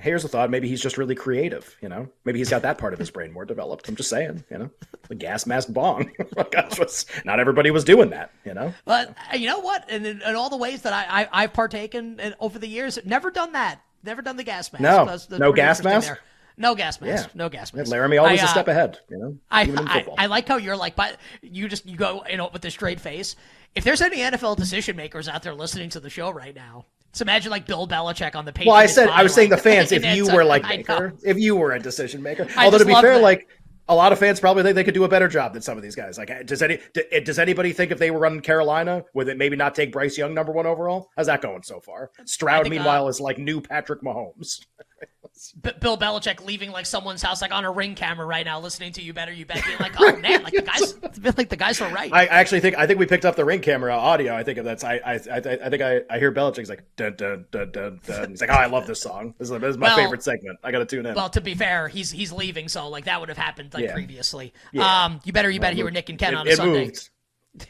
here's 0.00 0.24
a 0.24 0.28
thought. 0.28 0.50
Maybe 0.50 0.68
he's 0.68 0.80
just 0.80 0.98
really 0.98 1.14
creative. 1.14 1.76
You 1.80 1.88
know, 1.88 2.08
maybe 2.24 2.38
he's 2.38 2.50
got 2.50 2.62
that 2.62 2.78
part 2.78 2.92
of 2.92 2.98
his 2.98 3.10
brain 3.10 3.32
more 3.32 3.44
developed. 3.44 3.88
I'm 3.88 3.96
just 3.96 4.10
saying. 4.10 4.44
You 4.50 4.58
know, 4.58 4.70
the 5.08 5.14
gas 5.14 5.46
mask 5.46 5.68
bong. 5.72 6.10
Gosh, 6.50 7.04
not 7.24 7.40
everybody 7.40 7.70
was 7.70 7.84
doing 7.84 8.10
that. 8.10 8.32
You 8.44 8.54
know. 8.54 8.74
But 8.84 9.14
uh, 9.32 9.36
you 9.36 9.46
know 9.46 9.60
what? 9.60 9.84
And 9.90 10.06
in, 10.06 10.22
in, 10.22 10.34
all 10.34 10.50
the 10.50 10.56
ways 10.56 10.82
that 10.82 10.92
I, 10.92 11.28
I 11.32 11.42
have 11.42 11.52
partaken 11.52 12.20
in, 12.20 12.34
over 12.40 12.58
the 12.58 12.68
years, 12.68 12.98
never 13.04 13.30
done 13.30 13.52
that. 13.52 13.80
Never 14.04 14.22
done 14.22 14.36
the 14.36 14.44
gas 14.44 14.72
mask. 14.72 14.82
No, 14.82 15.04
that's, 15.04 15.26
that's 15.26 15.40
no 15.40 15.52
gas 15.52 15.82
mask. 15.82 16.08
There. 16.08 16.20
No 16.56 16.74
gas 16.74 17.00
mask. 17.00 17.28
Yeah. 17.28 17.32
No 17.34 17.48
gas 17.48 17.72
mask. 17.72 17.90
Laremy 17.90 18.20
always 18.20 18.40
I, 18.40 18.44
uh, 18.44 18.46
a 18.46 18.50
step 18.50 18.68
ahead. 18.68 18.98
You 19.08 19.18
know, 19.18 19.38
I, 19.50 19.62
I, 19.62 20.24
I 20.24 20.26
like 20.26 20.48
how 20.48 20.56
you're 20.56 20.76
like, 20.76 20.96
but 20.96 21.16
you 21.40 21.68
just 21.68 21.86
you 21.86 21.96
go 21.96 22.24
you 22.28 22.36
know 22.36 22.50
with 22.52 22.64
a 22.64 22.70
straight 22.70 23.00
face. 23.00 23.36
If 23.74 23.84
there's 23.84 24.00
any 24.00 24.18
NFL 24.18 24.56
decision 24.56 24.96
makers 24.96 25.28
out 25.28 25.42
there 25.42 25.54
listening 25.54 25.90
to 25.90 26.00
the 26.00 26.10
show 26.10 26.30
right 26.30 26.54
now, 26.54 26.86
so 27.12 27.22
imagine 27.22 27.50
like 27.50 27.66
Bill 27.66 27.88
Belichick 27.88 28.34
on 28.34 28.44
the 28.44 28.52
page. 28.52 28.66
Well, 28.66 28.76
I 28.76 28.86
said 28.86 29.08
I 29.08 29.22
was 29.22 29.34
saying 29.34 29.50
the 29.50 29.56
fans. 29.56 29.92
If 29.98 30.04
you 30.04 30.32
were 30.32 30.44
like 30.44 30.62
Baker, 30.62 31.14
if 31.24 31.38
you 31.38 31.56
were 31.56 31.72
a 31.72 31.80
decision 31.80 32.22
maker. 32.22 32.46
Although 32.56 32.78
to 32.78 32.84
be 32.84 32.94
fair, 32.94 33.14
that. 33.14 33.22
like 33.22 33.48
a 33.88 33.94
lot 33.94 34.12
of 34.12 34.18
fans 34.18 34.38
probably 34.38 34.62
think 34.62 34.74
they 34.74 34.84
could 34.84 34.94
do 34.94 35.04
a 35.04 35.08
better 35.08 35.28
job 35.28 35.54
than 35.54 35.62
some 35.62 35.76
of 35.78 35.82
these 35.82 35.94
guys. 35.94 36.18
Like, 36.18 36.46
does 36.46 36.62
any 36.62 36.78
does 37.24 37.38
anybody 37.38 37.72
think 37.72 37.90
if 37.90 37.98
they 37.98 38.10
were 38.10 38.18
running 38.18 38.40
Carolina, 38.40 39.04
would 39.14 39.28
it 39.28 39.38
maybe 39.38 39.56
not 39.56 39.74
take 39.74 39.92
Bryce 39.92 40.18
Young 40.18 40.34
number 40.34 40.52
one 40.52 40.66
overall? 40.66 41.08
How's 41.16 41.26
that 41.26 41.40
going 41.40 41.62
so 41.62 41.80
far? 41.80 42.10
Stroud, 42.26 42.64
think, 42.64 42.74
meanwhile, 42.74 43.06
uh, 43.06 43.08
is 43.08 43.20
like 43.20 43.38
new 43.38 43.60
Patrick 43.60 44.02
Mahomes. 44.02 44.64
B- 45.60 45.70
Bill 45.80 45.96
Belichick 45.96 46.44
leaving 46.44 46.70
like 46.70 46.86
someone's 46.86 47.22
house, 47.22 47.40
like 47.42 47.52
on 47.52 47.64
a 47.64 47.70
ring 47.70 47.94
camera 47.94 48.26
right 48.26 48.44
now, 48.44 48.60
listening 48.60 48.92
to 48.92 49.02
you 49.02 49.12
better, 49.12 49.32
you 49.32 49.46
bet, 49.46 49.64
being 49.64 49.78
like, 49.78 49.94
oh 49.98 50.16
man, 50.20 50.42
like 50.42 50.54
the 50.54 50.62
guys, 50.62 50.94
like 51.36 51.48
the 51.48 51.56
guys 51.56 51.80
are 51.80 51.92
right. 51.92 52.12
I 52.12 52.26
actually 52.26 52.60
think 52.60 52.76
I 52.78 52.86
think 52.86 52.98
we 52.98 53.06
picked 53.06 53.24
up 53.24 53.36
the 53.36 53.44
ring 53.44 53.60
camera 53.60 53.94
audio. 53.94 54.34
I 54.34 54.42
think 54.42 54.62
that's 54.62 54.84
I 54.84 54.96
I 54.96 55.12
I, 55.14 55.36
I 55.36 55.70
think 55.70 55.82
I, 55.82 56.00
I 56.10 56.18
hear 56.18 56.32
Belichick's 56.32 56.68
like 56.68 56.84
dun 56.96 57.14
dun 57.16 57.46
dun 57.50 57.70
dun 57.70 58.00
dun. 58.06 58.30
He's 58.30 58.40
like, 58.40 58.50
oh, 58.50 58.54
I 58.54 58.66
love 58.66 58.86
this 58.86 59.00
song. 59.00 59.34
This 59.38 59.50
is, 59.50 59.60
this 59.60 59.70
is 59.70 59.78
my 59.78 59.88
well, 59.88 59.96
favorite 59.96 60.22
segment. 60.22 60.58
I 60.62 60.72
got 60.72 60.78
to 60.78 60.86
tune 60.86 61.06
in. 61.06 61.14
Well, 61.14 61.30
to 61.30 61.40
be 61.40 61.54
fair, 61.54 61.88
he's 61.88 62.10
he's 62.10 62.32
leaving, 62.32 62.68
so 62.68 62.88
like 62.88 63.04
that 63.04 63.20
would 63.20 63.28
have 63.28 63.38
happened 63.38 63.74
like 63.74 63.84
yeah. 63.84 63.92
previously. 63.92 64.52
Yeah. 64.72 65.04
Um, 65.04 65.20
you 65.24 65.32
better 65.32 65.50
you 65.50 65.60
better 65.60 65.76
well, 65.76 65.86
hear 65.86 65.92
Nick 65.92 66.08
and 66.08 66.18
Ken 66.18 66.34
it, 66.34 66.36
on 66.36 66.48
a 66.48 66.56
Sunday. 66.56 66.86
Moved. 66.86 67.10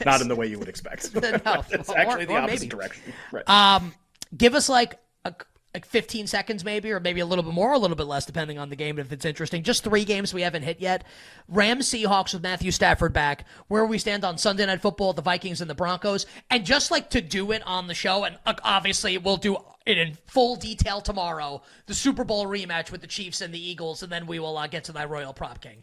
Not 0.04 0.20
in 0.20 0.28
the 0.28 0.36
way 0.36 0.46
you 0.46 0.58
would 0.58 0.68
expect. 0.74 1.14
no, 1.14 1.20
it's 1.70 1.90
actually 1.90 2.24
or, 2.24 2.26
the 2.26 2.32
or 2.34 2.38
opposite 2.38 2.60
maybe. 2.60 2.68
direction. 2.68 3.12
Right. 3.32 3.48
Um, 3.48 3.94
give 4.36 4.54
us 4.54 4.68
like 4.68 4.94
a, 4.94 4.96
like 5.74 5.84
15 5.84 6.26
seconds 6.26 6.64
maybe 6.64 6.90
or 6.90 6.98
maybe 6.98 7.20
a 7.20 7.26
little 7.26 7.44
bit 7.44 7.52
more 7.52 7.72
a 7.72 7.78
little 7.78 7.96
bit 7.96 8.06
less 8.06 8.24
depending 8.24 8.58
on 8.58 8.70
the 8.70 8.76
game 8.76 8.98
if 8.98 9.12
it's 9.12 9.24
interesting. 9.24 9.62
Just 9.62 9.84
three 9.84 10.04
games 10.04 10.32
we 10.32 10.42
haven't 10.42 10.62
hit 10.62 10.80
yet. 10.80 11.04
Rams 11.46 11.88
seahawks 11.88 12.32
with 12.32 12.42
matthew 12.42 12.70
stafford 12.70 13.12
back 13.12 13.44
where 13.68 13.84
we 13.84 13.98
stand 13.98 14.24
on 14.24 14.38
sunday 14.38 14.66
night 14.66 14.80
football 14.80 15.12
the 15.12 15.22
vikings 15.22 15.60
and 15.60 15.68
the 15.68 15.74
broncos. 15.74 16.26
And 16.50 16.64
just 16.64 16.90
like 16.90 17.10
to 17.10 17.20
do 17.20 17.52
it 17.52 17.62
on 17.66 17.86
the 17.86 17.94
show 17.94 18.24
and 18.24 18.38
uh, 18.46 18.54
obviously 18.62 19.18
we'll 19.18 19.36
do 19.36 19.56
it 19.86 19.98
in 19.98 20.16
full 20.26 20.56
detail 20.56 21.00
tomorrow 21.00 21.62
the 21.86 21.94
super 21.94 22.24
bowl 22.24 22.46
rematch 22.46 22.90
with 22.90 23.00
the 23.00 23.06
chiefs 23.06 23.40
and 23.40 23.52
the 23.52 23.70
eagles 23.70 24.02
and 24.02 24.10
then 24.10 24.26
we 24.26 24.38
will 24.38 24.56
uh, 24.56 24.66
get 24.66 24.84
to 24.84 24.92
that 24.92 25.10
royal 25.10 25.32
prop 25.32 25.60
king 25.60 25.82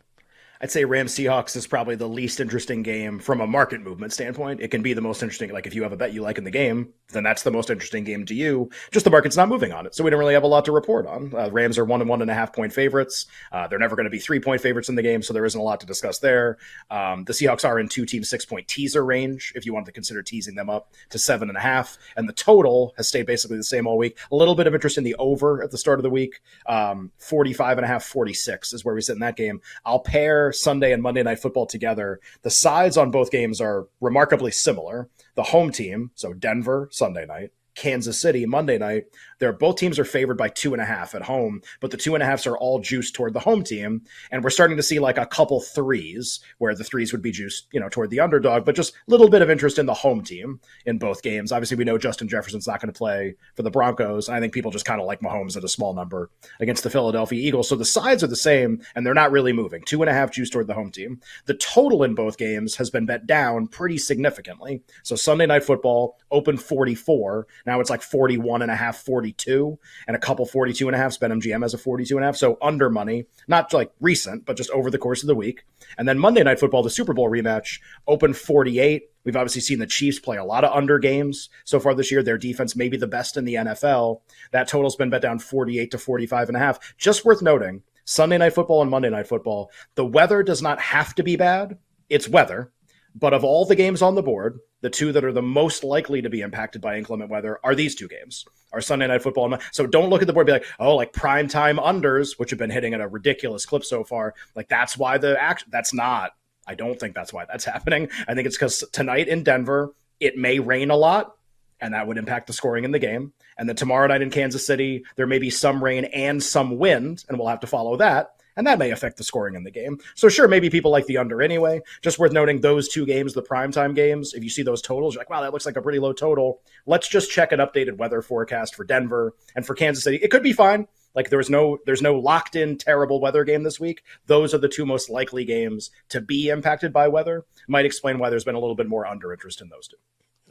I'd 0.62 0.71
say 0.71 0.85
Rams 0.85 1.13
Seahawks 1.13 1.55
is 1.55 1.67
probably 1.67 1.95
the 1.95 2.07
least 2.07 2.39
interesting 2.39 2.81
game 2.81 3.19
from 3.19 3.41
a 3.41 3.47
market 3.47 3.81
movement 3.81 4.13
standpoint. 4.13 4.62
It 4.62 4.71
can 4.71 4.81
be 4.81 4.93
the 4.93 5.01
most 5.01 5.21
interesting. 5.21 5.51
Like 5.51 5.67
if 5.67 5.75
you 5.75 5.83
have 5.83 5.91
a 5.91 5.97
bet 5.97 6.13
you 6.13 6.21
like 6.21 6.38
in 6.38 6.43
the 6.43 6.51
game, 6.51 6.93
then 7.12 7.24
that's 7.24 7.43
the 7.43 7.51
most 7.51 7.69
interesting 7.69 8.03
game 8.03 8.25
to 8.25 8.33
you. 8.33 8.69
Just 8.91 9.03
the 9.03 9.09
market's 9.09 9.38
not 9.38 9.50
moving 9.50 9.71
on 9.71 9.85
it, 9.85 9.93
so 9.93 10.03
we 10.03 10.09
don't 10.09 10.19
really 10.19 10.33
have 10.33 10.43
a 10.43 10.47
lot 10.47 10.65
to 10.65 10.71
report 10.71 11.05
on. 11.07 11.33
Uh, 11.35 11.50
Rams 11.51 11.77
are 11.77 11.85
one 11.85 12.01
and 12.01 12.09
one 12.09 12.21
and 12.21 12.31
a 12.31 12.33
half 12.33 12.53
point 12.53 12.74
favorites. 12.74 13.25
Uh, 13.51 13.67
they're 13.67 13.79
never 13.79 13.95
going 13.95 14.05
to 14.05 14.09
be 14.09 14.19
three 14.19 14.39
point 14.39 14.62
favorites 14.62 14.89
in 14.89 14.95
the 14.95 15.01
game, 15.01 15.21
so 15.21 15.33
there 15.33 15.45
isn't 15.45 15.59
a 15.59 15.63
lot 15.63 15.79
to 15.81 15.85
discuss 15.85 16.19
there. 16.19 16.57
Um, 16.89 17.25
the 17.25 17.33
Seahawks 17.33 17.67
are 17.67 17.79
in 17.79 17.89
two 17.89 18.05
team 18.05 18.24
six 18.24 18.45
point 18.45 18.67
teaser 18.67 19.05
range 19.05 19.53
if 19.55 19.65
you 19.65 19.74
wanted 19.74 19.88
to 19.88 19.91
consider 19.91 20.24
teasing 20.24 20.55
them 20.55 20.69
up 20.69 20.93
to 21.09 21.19
seven 21.19 21.50
and 21.50 21.57
a 21.57 21.62
half, 21.62 21.97
and 22.15 22.29
the 22.29 22.33
total 22.33 22.93
has 22.97 23.07
stayed 23.07 23.25
basically 23.25 23.57
the 23.57 23.63
same 23.63 23.88
all 23.88 23.97
week. 23.97 24.17
A 24.31 24.35
little 24.35 24.55
bit 24.55 24.67
of 24.67 24.74
interest 24.74 24.97
in 24.97 25.03
the 25.03 25.15
over 25.15 25.63
at 25.63 25.71
the 25.71 25.77
start 25.77 26.00
of 26.00 26.03
the 26.03 26.09
week. 26.09 26.41
Um, 26.65 27.12
45 27.17 27.77
and 27.77 27.85
a 27.85 27.88
half, 27.88 28.03
46 28.03 28.74
is 28.74 28.85
where 28.85 28.95
we 28.95 29.01
sit 29.01 29.13
in 29.13 29.19
that 29.19 29.35
game. 29.35 29.62
I'll 29.85 30.00
pair 30.00 30.44
Sunday 30.51 30.91
and 30.91 31.01
Monday 31.01 31.23
Night 31.23 31.39
Football 31.39 31.65
together, 31.65 32.19
the 32.41 32.49
sides 32.49 32.97
on 32.97 33.11
both 33.11 33.31
games 33.31 33.61
are 33.61 33.87
remarkably 34.01 34.51
similar. 34.51 35.09
The 35.35 35.43
home 35.43 35.71
team, 35.71 36.11
so 36.15 36.33
Denver 36.33 36.89
Sunday 36.91 37.25
night, 37.25 37.51
Kansas 37.75 38.20
City 38.20 38.46
Monday 38.46 38.77
night. 38.77 39.05
They're 39.39 39.53
both 39.53 39.75
teams 39.75 40.00
are 40.00 40.05
favored 40.05 40.38
by 40.38 40.50
two 40.50 40.74
and 40.74 40.82
a 40.82 40.86
half 40.86 41.13
at 41.13 41.22
home, 41.22 41.62
but 41.82 41.91
the 41.91 41.98
two 41.98 42.15
and 42.15 42.24
a 42.24 42.25
halfs 42.25 42.48
are 42.48 42.58
all 42.58 42.79
juiced 42.79 43.15
toward 43.15 43.34
the 43.34 43.39
home 43.39 43.63
team. 43.63 44.03
And 44.32 44.44
we're 44.44 44.50
starting 44.50 44.77
to 44.77 44.84
see 44.84 45.00
like 45.00 45.17
a 45.17 45.25
couple 45.25 45.60
threes 45.60 46.39
where 46.58 46.74
the 46.74 46.84
threes 46.84 47.12
would 47.12 47.22
be 47.22 47.32
juiced, 47.32 47.67
you 47.72 47.79
know, 47.79 47.89
toward 47.89 48.10
the 48.10 48.22
underdog, 48.22 48.65
but 48.65 48.75
just 48.75 48.94
a 48.94 49.12
little 49.12 49.29
bit 49.29 49.41
of 49.41 49.50
interest 49.50 49.77
in 49.77 49.86
the 49.86 49.94
home 49.94 50.24
team 50.24 50.60
in 50.86 50.98
both 50.98 51.22
games. 51.22 51.51
Obviously, 51.51 51.77
we 51.77 51.84
know 51.84 51.98
Justin 51.98 52.27
Jefferson's 52.27 52.67
not 52.67 52.82
going 52.82 52.91
to 52.91 52.98
play 52.98 53.36
for 53.55 53.63
the 53.63 53.72
Broncos. 53.72 54.29
I 54.29 54.39
think 54.39 54.53
people 54.53 54.72
just 54.72 54.86
kind 54.86 55.01
of 55.01 55.08
like 55.08 55.20
Mahomes 55.20 55.58
at 55.58 55.63
a 55.63 55.70
small 55.70 55.94
number 55.94 56.29
against 56.60 56.84
the 56.84 56.89
Philadelphia 56.89 57.46
Eagles. 57.46 57.67
So 57.67 57.75
the 57.75 57.86
sides 57.86 58.24
are 58.24 58.27
the 58.27 58.36
same 58.36 58.82
and 58.96 59.05
they're 59.05 59.13
not 59.13 59.32
really 59.32 59.53
moving. 59.53 59.84
Two 59.84 60.01
and 60.01 60.10
a 60.10 60.13
half 60.13 60.32
juiced 60.32 60.53
toward 60.53 60.67
the 60.67 60.74
home 60.74 60.91
team. 60.91 61.20
The 61.46 61.55
total 61.55 62.03
in 62.03 62.15
both 62.15 62.38
games 62.38 62.75
has 62.75 62.89
been 62.89 63.05
bet 63.05 63.27
down 63.27 63.67
pretty 63.67 63.98
significantly. 63.98 64.82
So 65.03 65.15
Sunday 65.15 65.46
night 65.46 65.63
football 65.63 66.17
open 66.32 66.58
44. 66.58 67.48
Now 67.65 67.79
it's 67.79 67.89
like 67.89 68.01
41 68.01 68.62
and 68.62 68.72
a 68.72 68.75
half, 68.75 68.98
42 68.98 69.77
and 70.07 70.15
a 70.15 70.19
couple 70.19 70.45
42 70.45 70.88
and 70.88 70.95
a 70.95 71.00
half. 71.00 71.19
BetMGM 71.19 71.62
has 71.62 71.74
a 71.74 71.77
42 71.77 72.15
and 72.15 72.24
a 72.24 72.27
half. 72.27 72.36
So 72.36 72.57
under 72.62 72.89
money, 72.89 73.25
not 73.48 73.74
like 73.74 73.91
recent, 74.00 74.45
but 74.45 74.57
just 74.57 74.69
over 74.72 74.91
the 74.91 74.98
course 74.98 75.24
of 75.24 75.27
the 75.27 75.36
week. 75.36 75.65
And 75.98 76.07
then 76.07 76.19
Monday 76.19 76.43
Night 76.43 76.60
Football, 76.60 76.84
the 76.84 76.89
Super 76.89 77.13
Bowl 77.13 77.29
rematch, 77.29 77.79
open 78.07 78.34
48. 78.34 79.10
We've 79.24 79.36
obviously 79.36 79.62
seen 79.62 79.79
the 79.79 79.88
Chiefs 79.88 80.19
play 80.19 80.38
a 80.38 80.43
lot 80.43 80.63
of 80.63 80.75
under 80.75 81.00
games 81.00 81.50
so 81.63 81.79
far 81.79 81.95
this 81.95 82.12
year. 82.12 82.22
Their 82.22 82.38
defense 82.38 82.75
may 82.75 82.89
be 82.89 82.98
the 82.98 83.07
best 83.07 83.38
in 83.38 83.45
the 83.45 83.55
NFL. 83.55 84.22
That 84.51 84.67
total's 84.67 84.95
been 84.95 85.10
bet 85.10 85.22
down 85.22 85.39
48 85.39 85.91
to 85.91 85.98
45 85.98 86.50
and 86.50 86.57
a 86.57 86.60
half. 86.60 86.95
Just 86.98 87.25
worth 87.25 87.41
noting, 87.41 87.81
Sunday 88.05 88.38
Night 88.38 88.53
Football 88.53 88.84
and 88.84 88.91
Monday 88.91 89.10
Night 89.10 89.27
Football, 89.27 89.72
the 89.95 90.05
weather 90.05 90.43
does 90.43 90.62
not 90.62 90.79
have 90.79 91.15
to 91.15 91.24
be 91.24 91.36
bad. 91.36 91.79
It's 92.07 92.29
weather. 92.29 92.72
But 93.17 93.34
of 93.34 93.45
all 93.45 93.65
the 93.65 93.75
games 93.75 94.01
on 94.01 94.15
the 94.15 94.22
board, 94.22 94.60
the 94.81 94.89
two 94.89 95.13
that 95.13 95.24
are 95.24 95.31
the 95.31 95.41
most 95.41 95.86
likely 95.86 96.22
to 96.22 96.29
be 96.29 96.41
impacted 96.41 96.81
by 96.81 96.98
inclement 96.98 97.31
weather 97.31 97.60
are 97.63 97.74
these 97.74 97.95
two 97.95 98.10
games 98.10 98.45
are 98.74 98.81
Sunday 98.81 99.07
night 99.07 99.24
football. 99.24 99.57
So 99.72 99.88
don't 99.88 100.10
look 100.10 100.22
at 100.22 100.27
the 100.27 100.34
board 100.34 100.48
be 100.48 100.51
like, 100.51 100.65
oh, 100.79 100.95
like 100.95 101.13
prime 101.13 101.48
time 101.48 101.77
unders, 101.77 102.38
which 102.38 102.50
have 102.50 102.60
been 102.60 102.69
hitting 102.69 102.93
at 102.93 103.00
a 103.00 103.07
ridiculous 103.07 103.65
clip 103.65 103.86
so 103.86 104.03
far. 104.03 104.36
Like 104.53 104.67
that's 104.67 104.98
why 104.98 105.17
the 105.17 105.41
action. 105.41 105.69
That's 105.72 105.93
not. 105.93 106.31
I 106.67 106.75
don't 106.75 107.00
think 107.00 107.15
that's 107.15 107.31
why 107.31 107.45
that's 107.45 107.63
happening. 107.63 108.10
I 108.27 108.34
think 108.34 108.48
it's 108.48 108.57
because 108.57 108.84
tonight 108.91 109.29
in 109.29 109.43
Denver 109.43 109.93
it 110.19 110.38
may 110.38 110.60
rain 110.60 110.89
a 110.89 110.95
lot, 110.95 111.36
and 111.79 111.93
that 111.93 112.07
would 112.07 112.17
impact 112.17 112.48
the 112.48 112.53
scoring 112.53 112.84
in 112.84 112.91
the 112.91 113.00
game. 113.00 113.31
And 113.57 113.69
then 113.69 113.77
tomorrow 113.77 114.07
night 114.07 114.22
in 114.22 114.29
Kansas 114.29 114.65
City 114.65 115.05
there 115.15 115.27
may 115.27 115.39
be 115.39 115.50
some 115.50 115.81
rain 115.81 116.05
and 116.05 116.43
some 116.43 116.77
wind, 116.77 117.24
and 117.29 117.39
we'll 117.39 117.48
have 117.48 117.62
to 117.62 117.67
follow 117.67 117.95
that 117.98 118.35
and 118.55 118.67
that 118.67 118.79
may 118.79 118.91
affect 118.91 119.17
the 119.17 119.24
scoring 119.24 119.55
in 119.55 119.63
the 119.63 119.71
game. 119.71 120.00
So 120.15 120.29
sure, 120.29 120.47
maybe 120.47 120.69
people 120.69 120.91
like 120.91 121.05
the 121.05 121.17
under 121.17 121.41
anyway. 121.41 121.81
Just 122.01 122.19
worth 122.19 122.31
noting 122.31 122.62
those 122.62 122.88
two 122.88 123.05
games, 123.05 123.33
the 123.33 123.43
primetime 123.43 123.95
games, 123.95 124.33
if 124.33 124.43
you 124.43 124.50
see 124.50 124.63
those 124.63 124.81
totals, 124.81 125.13
you're 125.13 125.21
like, 125.21 125.29
wow, 125.29 125.41
that 125.41 125.53
looks 125.53 125.65
like 125.65 125.77
a 125.77 125.81
pretty 125.81 126.00
low 126.00 126.13
total. 126.13 126.62
Let's 126.85 127.07
just 127.07 127.31
check 127.31 127.51
an 127.51 127.59
updated 127.59 127.97
weather 127.97 128.21
forecast 128.21 128.75
for 128.75 128.83
Denver 128.83 129.33
and 129.55 129.65
for 129.65 129.75
Kansas 129.75 130.03
City. 130.03 130.19
It 130.21 130.31
could 130.31 130.43
be 130.43 130.53
fine. 130.53 130.88
Like 131.15 131.29
there's 131.29 131.50
no 131.50 131.79
there's 131.85 132.01
no 132.01 132.19
locked 132.19 132.55
in 132.55 132.77
terrible 132.77 133.21
weather 133.21 133.45
game 133.45 133.63
this 133.63 133.79
week. 133.79 134.03
Those 134.27 134.53
are 134.53 134.57
the 134.57 134.67
two 134.67 134.85
most 134.85 135.09
likely 135.09 135.45
games 135.45 135.89
to 136.09 136.19
be 136.19 136.50
impacted 136.50 136.91
by 136.91 137.07
weather. 137.07 137.45
Might 137.67 137.85
explain 137.85 138.19
why 138.19 138.29
there's 138.29 138.43
been 138.43 138.55
a 138.55 138.59
little 138.59 138.75
bit 138.75 138.89
more 138.89 139.07
under 139.07 139.31
interest 139.31 139.62
in 139.62 139.69
those 139.69 139.88
two. 139.88 139.97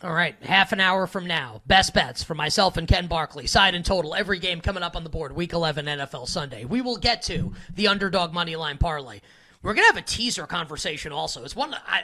All 0.05 0.13
right, 0.13 0.37
half 0.43 0.73
an 0.73 0.81
hour 0.81 1.07
from 1.07 1.27
now, 1.27 1.63
best 1.67 1.95
bets 1.95 2.23
for 2.23 2.35
myself 2.35 2.77
and 2.77 2.87
Ken 2.87 3.07
Barkley. 3.07 3.47
Side 3.47 3.75
and 3.75 3.83
total, 3.83 4.15
every 4.15 4.39
game 4.39 4.61
coming 4.61 4.83
up 4.83 4.97
on 4.97 5.03
the 5.03 5.09
board. 5.09 5.35
Week 5.35 5.55
11 5.55 5.87
NFL 5.87 6.29
Sunday. 6.29 6.67
We 6.67 6.83
will 6.83 6.99
get 6.99 7.23
to 7.23 7.55
the 7.75 7.89
underdog 7.89 8.35
money 8.35 8.55
line 8.55 8.77
parlay. 8.77 9.23
We're 9.63 9.73
gonna 9.73 9.87
have 9.87 9.97
a 9.97 10.03
teaser 10.03 10.47
conversation 10.47 11.11
also. 11.11 11.43
It's 11.43 11.57
one 11.57 11.75
I, 11.87 12.03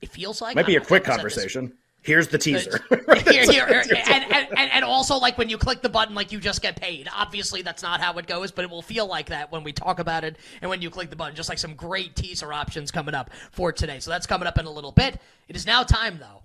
it 0.00 0.10
feels 0.10 0.40
like 0.40 0.54
might 0.54 0.64
be 0.64 0.76
a 0.76 0.80
quick 0.80 1.02
conversation. 1.02 1.76
Here's 2.02 2.28
the 2.28 2.38
teaser. 2.38 2.78
here, 3.28 3.50
here, 3.50 3.66
and, 4.06 4.32
and, 4.32 4.70
and, 4.70 4.84
also 4.84 5.16
like 5.16 5.36
when 5.36 5.48
you 5.48 5.58
click 5.58 5.82
the 5.82 5.88
button, 5.88 6.14
like 6.14 6.30
you 6.30 6.38
just 6.38 6.62
get 6.62 6.76
paid. 6.76 7.08
Obviously, 7.12 7.62
that's 7.62 7.82
not 7.82 8.00
how 8.00 8.16
it 8.18 8.28
goes, 8.28 8.52
but 8.52 8.64
it 8.64 8.70
will 8.70 8.82
feel 8.82 9.08
like 9.08 9.26
that 9.30 9.50
when 9.50 9.64
we 9.64 9.72
talk 9.72 9.98
about 9.98 10.22
it 10.22 10.36
and 10.60 10.70
when 10.70 10.80
you 10.80 10.88
click 10.90 11.10
the 11.10 11.16
button. 11.16 11.34
Just 11.34 11.48
like 11.48 11.58
some 11.58 11.74
great 11.74 12.14
teaser 12.14 12.52
options 12.52 12.92
coming 12.92 13.14
up 13.14 13.30
for 13.50 13.72
today. 13.72 13.98
So 13.98 14.12
that's 14.12 14.26
coming 14.26 14.46
up 14.46 14.56
in 14.56 14.66
a 14.66 14.70
little 14.70 14.92
bit. 14.92 15.18
It 15.48 15.56
is 15.56 15.66
now 15.66 15.82
time 15.82 16.18
though 16.20 16.44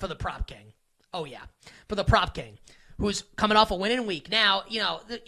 for 0.00 0.08
the 0.08 0.16
prop 0.16 0.46
king. 0.46 0.72
Oh 1.12 1.24
yeah, 1.24 1.42
for 1.88 1.94
the 1.94 2.04
prop 2.04 2.34
king, 2.34 2.58
who's 2.98 3.22
coming 3.36 3.56
off 3.56 3.70
a 3.70 3.76
winning 3.76 4.06
week. 4.06 4.30
Now, 4.30 4.62
you 4.68 4.80
know, 4.80 5.00
the, 5.08 5.20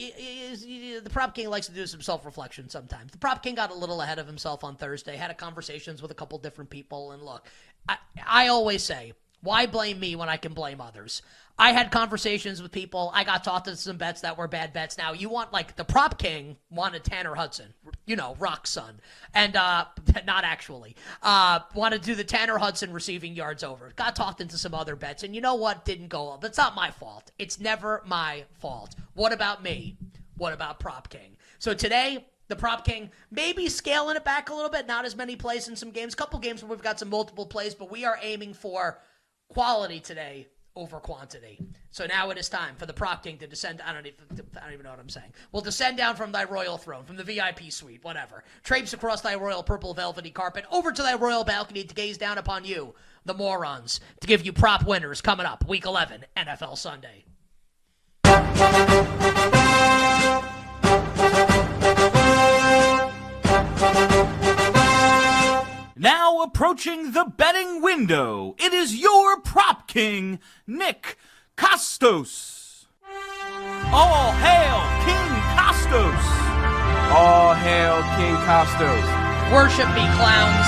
the 1.02 1.10
prop 1.10 1.34
king 1.34 1.48
likes 1.48 1.66
to 1.66 1.72
do 1.72 1.86
some 1.86 2.00
self 2.00 2.24
reflection 2.24 2.68
sometimes. 2.68 3.12
The 3.12 3.18
prop 3.18 3.42
king 3.42 3.54
got 3.54 3.70
a 3.70 3.74
little 3.74 4.00
ahead 4.00 4.18
of 4.18 4.26
himself 4.26 4.64
on 4.64 4.76
Thursday. 4.76 5.16
Had 5.16 5.30
a 5.30 5.34
conversations 5.34 6.02
with 6.02 6.10
a 6.10 6.14
couple 6.14 6.38
different 6.38 6.70
people, 6.70 7.12
and 7.12 7.22
look, 7.22 7.48
I, 7.88 7.98
I 8.26 8.48
always 8.48 8.82
say, 8.82 9.12
why 9.42 9.66
blame 9.66 9.98
me 9.98 10.16
when 10.16 10.28
I 10.28 10.36
can 10.36 10.54
blame 10.54 10.80
others? 10.80 11.20
I 11.58 11.72
had 11.72 11.90
conversations 11.90 12.62
with 12.62 12.72
people. 12.72 13.10
I 13.12 13.24
got 13.24 13.44
taught 13.44 13.64
to 13.66 13.76
some 13.76 13.96
bets 13.96 14.22
that 14.22 14.38
were 14.38 14.48
bad 14.48 14.72
bets. 14.72 14.96
Now 14.96 15.12
you 15.12 15.28
want 15.28 15.52
like 15.52 15.76
the 15.76 15.84
prop 15.84 16.18
king 16.18 16.56
wanted 16.70 17.04
Tanner 17.04 17.34
Hudson, 17.34 17.74
you 18.06 18.16
know, 18.16 18.36
Rock's 18.38 18.70
son, 18.70 19.00
and 19.34 19.54
uh, 19.54 19.84
not 20.26 20.44
actually 20.44 20.96
uh, 21.22 21.60
wanted 21.74 22.02
to 22.02 22.06
do 22.06 22.14
the 22.14 22.24
Tanner 22.24 22.58
Hudson 22.58 22.92
receiving 22.92 23.34
yards 23.34 23.62
over. 23.62 23.92
Got 23.96 24.16
talked 24.16 24.40
into 24.40 24.56
some 24.56 24.74
other 24.74 24.96
bets, 24.96 25.24
and 25.24 25.34
you 25.34 25.40
know 25.40 25.56
what? 25.56 25.84
Didn't 25.84 26.08
go 26.08 26.30
up. 26.30 26.40
That's 26.40 26.58
not 26.58 26.74
my 26.74 26.90
fault. 26.90 27.32
It's 27.38 27.60
never 27.60 28.02
my 28.06 28.44
fault. 28.60 28.94
What 29.14 29.32
about 29.32 29.62
me? 29.62 29.96
What 30.36 30.52
about 30.52 30.80
prop 30.80 31.10
king? 31.10 31.36
So 31.58 31.74
today 31.74 32.26
the 32.48 32.56
prop 32.56 32.84
king 32.84 33.10
maybe 33.30 33.68
scaling 33.68 34.16
it 34.16 34.24
back 34.24 34.50
a 34.50 34.54
little 34.54 34.68
bit 34.68 34.86
not 34.86 35.06
as 35.06 35.16
many 35.16 35.36
plays 35.36 35.68
in 35.68 35.76
some 35.76 35.90
games 35.90 36.14
couple 36.14 36.38
games 36.38 36.62
where 36.62 36.68
we've 36.68 36.82
got 36.82 36.98
some 36.98 37.08
multiple 37.08 37.46
plays 37.46 37.74
but 37.74 37.90
we 37.90 38.04
are 38.04 38.18
aiming 38.20 38.52
for 38.52 38.98
quality 39.52 40.00
today 40.00 40.48
over 40.74 40.98
quantity. 40.98 41.58
So 41.90 42.06
now 42.06 42.30
it 42.30 42.38
is 42.38 42.48
time 42.48 42.74
for 42.76 42.86
the 42.86 42.94
prop 42.94 43.22
king 43.22 43.36
to 43.38 43.46
descend. 43.46 43.82
I 43.84 43.92
don't 43.92 44.06
even, 44.06 44.46
I 44.56 44.60
don't 44.64 44.72
even 44.72 44.84
know 44.84 44.90
what 44.90 44.98
I'm 44.98 45.10
saying. 45.10 45.32
Will 45.52 45.60
descend 45.60 45.98
down 45.98 46.16
from 46.16 46.32
thy 46.32 46.44
royal 46.44 46.78
throne, 46.78 47.04
from 47.04 47.16
the 47.16 47.24
VIP 47.24 47.70
suite, 47.70 48.02
whatever. 48.02 48.42
Traipse 48.64 48.94
across 48.94 49.20
thy 49.20 49.34
royal 49.34 49.62
purple 49.62 49.92
velvety 49.92 50.30
carpet, 50.30 50.64
over 50.72 50.90
to 50.90 51.02
thy 51.02 51.14
royal 51.14 51.44
balcony 51.44 51.84
to 51.84 51.94
gaze 51.94 52.16
down 52.16 52.38
upon 52.38 52.64
you, 52.64 52.94
the 53.26 53.34
morons, 53.34 54.00
to 54.20 54.26
give 54.26 54.46
you 54.46 54.52
prop 54.52 54.86
winners 54.86 55.20
coming 55.20 55.44
up, 55.44 55.68
Week 55.68 55.84
11, 55.84 56.24
NFL 56.36 56.78
Sunday. 56.78 57.24
Now 66.02 66.42
approaching 66.42 67.12
the 67.12 67.24
betting 67.24 67.80
window, 67.80 68.56
it 68.58 68.72
is 68.72 68.96
your 68.96 69.38
prop 69.38 69.86
king, 69.86 70.40
Nick 70.66 71.16
Kostos. 71.56 72.86
All 73.92 74.32
hail 74.32 74.82
King 75.04 75.30
Kostos! 75.54 76.24
All 77.12 77.54
hail 77.54 78.02
King 78.18 78.34
Kostos. 78.34 79.52
Worship 79.52 79.86
me, 79.94 80.02
clowns. 80.16 80.66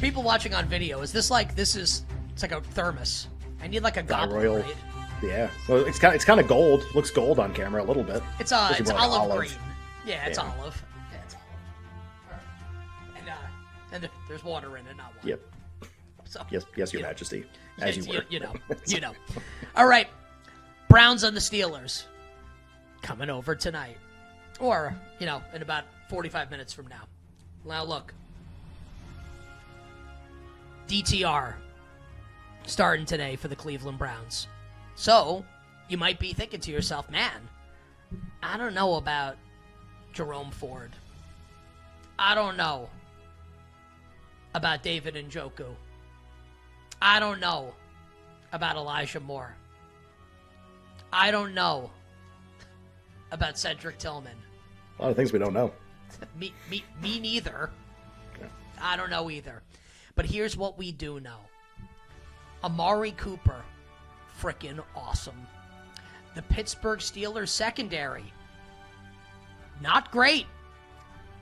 People 0.00 0.22
watching 0.22 0.54
on 0.54 0.64
video, 0.64 1.02
is 1.02 1.12
this 1.12 1.30
like 1.30 1.54
this 1.54 1.76
is 1.76 2.04
it's 2.38 2.42
like 2.44 2.52
a 2.52 2.60
thermos. 2.60 3.26
I 3.60 3.66
need 3.66 3.82
like 3.82 3.96
a 3.96 4.02
goblet, 4.04 4.44
Royal. 4.44 4.58
right? 4.58 4.76
Yeah. 5.24 5.50
Well, 5.68 5.84
it's 5.84 5.98
kind 5.98 6.12
of, 6.12 6.14
it's 6.14 6.24
kind 6.24 6.38
of 6.38 6.46
gold. 6.46 6.86
Looks 6.94 7.10
gold 7.10 7.40
on 7.40 7.52
camera 7.52 7.82
a 7.82 7.84
little 7.84 8.04
bit. 8.04 8.22
It's 8.38 8.52
uh, 8.52 8.76
it's 8.78 8.90
olive, 8.90 9.10
like 9.10 9.20
olive, 9.20 9.38
green. 9.38 9.50
Yeah, 10.06 10.24
it's 10.24 10.38
yeah. 10.38 10.52
olive. 10.56 10.84
Yeah, 11.12 11.18
it's 11.24 11.34
olive. 11.34 12.38
And 13.18 13.28
uh, 13.28 13.32
and 13.90 14.10
there's 14.28 14.44
water 14.44 14.76
in 14.76 14.86
it, 14.86 14.96
not 14.96 15.12
wine. 15.16 15.30
Yep. 15.30 15.40
So, 16.26 16.46
yes, 16.48 16.64
yes, 16.76 16.92
Your 16.92 17.02
Majesty, 17.02 17.40
know, 17.40 17.86
as 17.86 17.96
you, 17.96 18.12
you, 18.12 18.20
you 18.30 18.38
know, 18.38 18.52
you 18.86 19.00
know. 19.00 19.14
All 19.74 19.88
right, 19.88 20.06
Browns 20.88 21.24
and 21.24 21.36
the 21.36 21.40
Steelers 21.40 22.04
coming 23.02 23.30
over 23.30 23.56
tonight, 23.56 23.96
or 24.60 24.94
you 25.18 25.26
know, 25.26 25.42
in 25.54 25.62
about 25.62 25.86
45 26.08 26.52
minutes 26.52 26.72
from 26.72 26.86
now. 26.86 27.02
Now 27.64 27.82
look, 27.82 28.14
DTR 30.86 31.54
starting 32.68 33.06
today 33.06 33.34
for 33.34 33.48
the 33.48 33.56
Cleveland 33.56 33.98
Browns. 33.98 34.46
So, 34.94 35.44
you 35.88 35.96
might 35.96 36.18
be 36.18 36.32
thinking 36.32 36.60
to 36.60 36.70
yourself, 36.70 37.10
man, 37.10 37.48
I 38.42 38.56
don't 38.56 38.74
know 38.74 38.94
about 38.96 39.36
Jerome 40.12 40.50
Ford. 40.50 40.92
I 42.18 42.34
don't 42.34 42.56
know 42.56 42.90
about 44.54 44.82
David 44.82 45.16
and 45.16 45.30
Njoku. 45.30 45.66
I 47.00 47.20
don't 47.20 47.40
know 47.40 47.74
about 48.52 48.76
Elijah 48.76 49.20
Moore. 49.20 49.54
I 51.12 51.30
don't 51.30 51.54
know 51.54 51.90
about 53.30 53.58
Cedric 53.58 53.98
Tillman. 53.98 54.36
A 54.98 55.02
lot 55.02 55.10
of 55.10 55.16
things 55.16 55.32
we 55.32 55.38
don't 55.38 55.54
know. 55.54 55.72
me, 56.38 56.52
me, 56.70 56.84
me 57.00 57.20
neither. 57.20 57.70
I 58.80 58.96
don't 58.96 59.10
know 59.10 59.30
either. 59.30 59.62
But 60.14 60.26
here's 60.26 60.56
what 60.56 60.76
we 60.76 60.92
do 60.92 61.20
know 61.20 61.38
Amari 62.64 63.12
Cooper, 63.12 63.62
freaking 64.40 64.82
awesome. 64.96 65.46
The 66.34 66.42
Pittsburgh 66.42 67.00
Steelers 67.00 67.48
secondary, 67.48 68.32
not 69.80 70.10
great. 70.10 70.46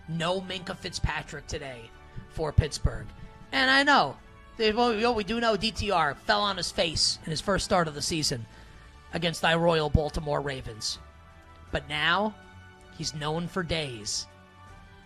No 0.08 0.40
Minkah 0.40 0.76
Fitzpatrick 0.76 1.46
today 1.46 1.90
for 2.30 2.52
Pittsburgh. 2.52 3.06
And 3.52 3.70
I 3.70 3.82
know, 3.82 4.16
we 4.58 5.24
do 5.24 5.40
know 5.40 5.56
DTR 5.56 6.16
fell 6.16 6.42
on 6.42 6.56
his 6.56 6.70
face 6.70 7.18
in 7.24 7.30
his 7.30 7.40
first 7.40 7.64
start 7.64 7.88
of 7.88 7.94
the 7.94 8.02
season 8.02 8.46
against 9.14 9.42
thy 9.42 9.54
Royal 9.54 9.90
Baltimore 9.90 10.40
Ravens. 10.40 10.98
But 11.72 11.88
now, 11.88 12.34
he's 12.96 13.14
known 13.14 13.48
for 13.48 13.62
days. 13.62 14.26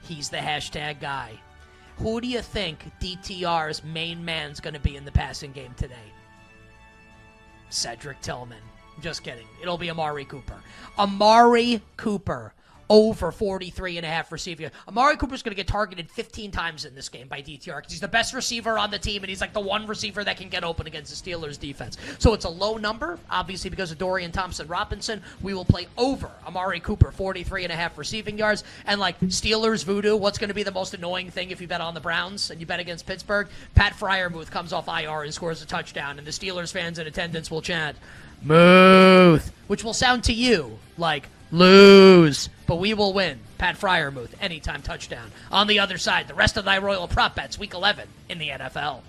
He's 0.03 0.29
the 0.29 0.39
hashtag 0.39 1.01
guy. 1.01 1.41
Who 2.01 2.19
do 2.19 2.27
you 2.27 2.41
think 2.41 2.91
DTR's 2.99 3.85
main 3.85 4.25
man's 4.25 4.59
going 4.59 4.73
to 4.73 4.81
be 4.81 4.97
in 4.97 5.05
the 5.05 5.13
passing 5.13 5.53
game 5.53 5.75
today? 5.77 5.95
Cedric 7.69 8.19
Tillman. 8.23 8.63
Just 9.03 9.23
kidding. 9.23 9.47
It'll 9.61 9.77
be 9.77 9.91
Amari 9.91 10.25
Cooper. 10.25 10.57
Amari 10.99 11.83
Cooper 11.99 12.55
over 12.91 13.31
43 13.31 13.99
and 13.99 14.05
a 14.05 14.09
half 14.09 14.33
receiving. 14.33 14.69
Amari 14.89 15.17
Cooper's 15.17 15.43
going 15.43 15.53
to 15.53 15.57
get 15.57 15.69
targeted 15.69 16.11
15 16.11 16.51
times 16.51 16.85
in 16.85 16.95
this 16.95 17.09
game 17.09 17.29
by 17.29 17.41
DTR 17.41 17.77
because 17.77 17.93
he's 17.93 18.01
the 18.01 18.09
best 18.09 18.35
receiver 18.35 18.77
on 18.77 18.91
the 18.91 18.99
team 18.99 19.23
and 19.23 19.31
he's 19.31 19.41
like 19.41 19.53
the 19.53 19.61
one 19.61 19.87
receiver 19.87 20.25
that 20.25 20.37
can 20.37 20.49
get 20.49 20.65
open 20.65 20.89
against 20.89 21.11
the 21.11 21.31
Steelers 21.31 21.59
defense. 21.59 21.97
So 22.19 22.35
it's 22.35 22.45
a 22.45 22.51
low 22.51 22.77
number, 22.77 23.19
obviously 23.31 23.71
because 23.71 23.93
of 23.93 23.99
Dorian 23.99 24.33
Thompson 24.33 24.67
Robinson. 24.67 25.23
We 25.41 25.55
will 25.55 25.65
play 25.65 25.87
over 25.97 26.31
Amari 26.45 26.81
Cooper 26.81 27.13
43 27.13 27.65
and 27.65 27.73
a 27.73 27.77
half 27.77 27.97
receiving 27.97 28.37
yards 28.37 28.65
and 28.87 29.01
like 29.01 29.19
Steelers 29.21 29.85
voodoo. 29.85 30.17
What's 30.17 30.39
going 30.39 30.49
to 30.49 30.55
be 30.55 30.65
the 30.65 30.73
most 30.73 30.93
annoying 30.93 31.31
thing 31.31 31.53
if 31.53 31.61
you 31.61 31.69
bet 31.69 31.81
on 31.81 31.95
the 31.95 32.01
Browns 32.01 32.51
and 32.51 32.61
you 32.61 32.67
bet 32.67 32.81
against 32.81 33.07
Pittsburgh? 33.07 33.47
Pat 33.77 33.93
Freiermuth 33.93 34.51
comes 34.51 34.73
off 34.73 34.89
IR 34.89 35.23
and 35.23 35.33
scores 35.33 35.63
a 35.63 35.67
touchdown 35.67 36.19
and 36.19 36.27
the 36.27 36.33
Steelers 36.33 36.73
fans 36.73 36.99
in 36.99 37.07
attendance 37.07 37.53
will 37.53 37.63
chant 37.63 37.97
Muth, 38.43 39.53
which 39.69 39.85
will 39.85 39.93
sound 39.93 40.25
to 40.25 40.33
you 40.33 40.79
like 40.97 41.29
lose, 41.53 42.49
but 42.67 42.77
we 42.77 42.95
will 42.95 43.13
win. 43.13 43.41
Pat 43.59 43.79
Freiermuth, 43.79 44.35
anytime 44.41 44.83
touchdown. 44.83 45.31
On 45.51 45.67
the 45.67 45.81
other 45.81 45.99
side, 45.99 46.29
the 46.29 46.35
rest 46.35 46.57
of 46.57 46.65
thy 46.65 46.79
Royal 46.79 47.09
prop 47.09 47.35
bets, 47.35 47.59
week 47.59 47.75
11 47.75 48.09
in 48.29 48.39
the 48.39 48.49
NFL. 48.49 49.03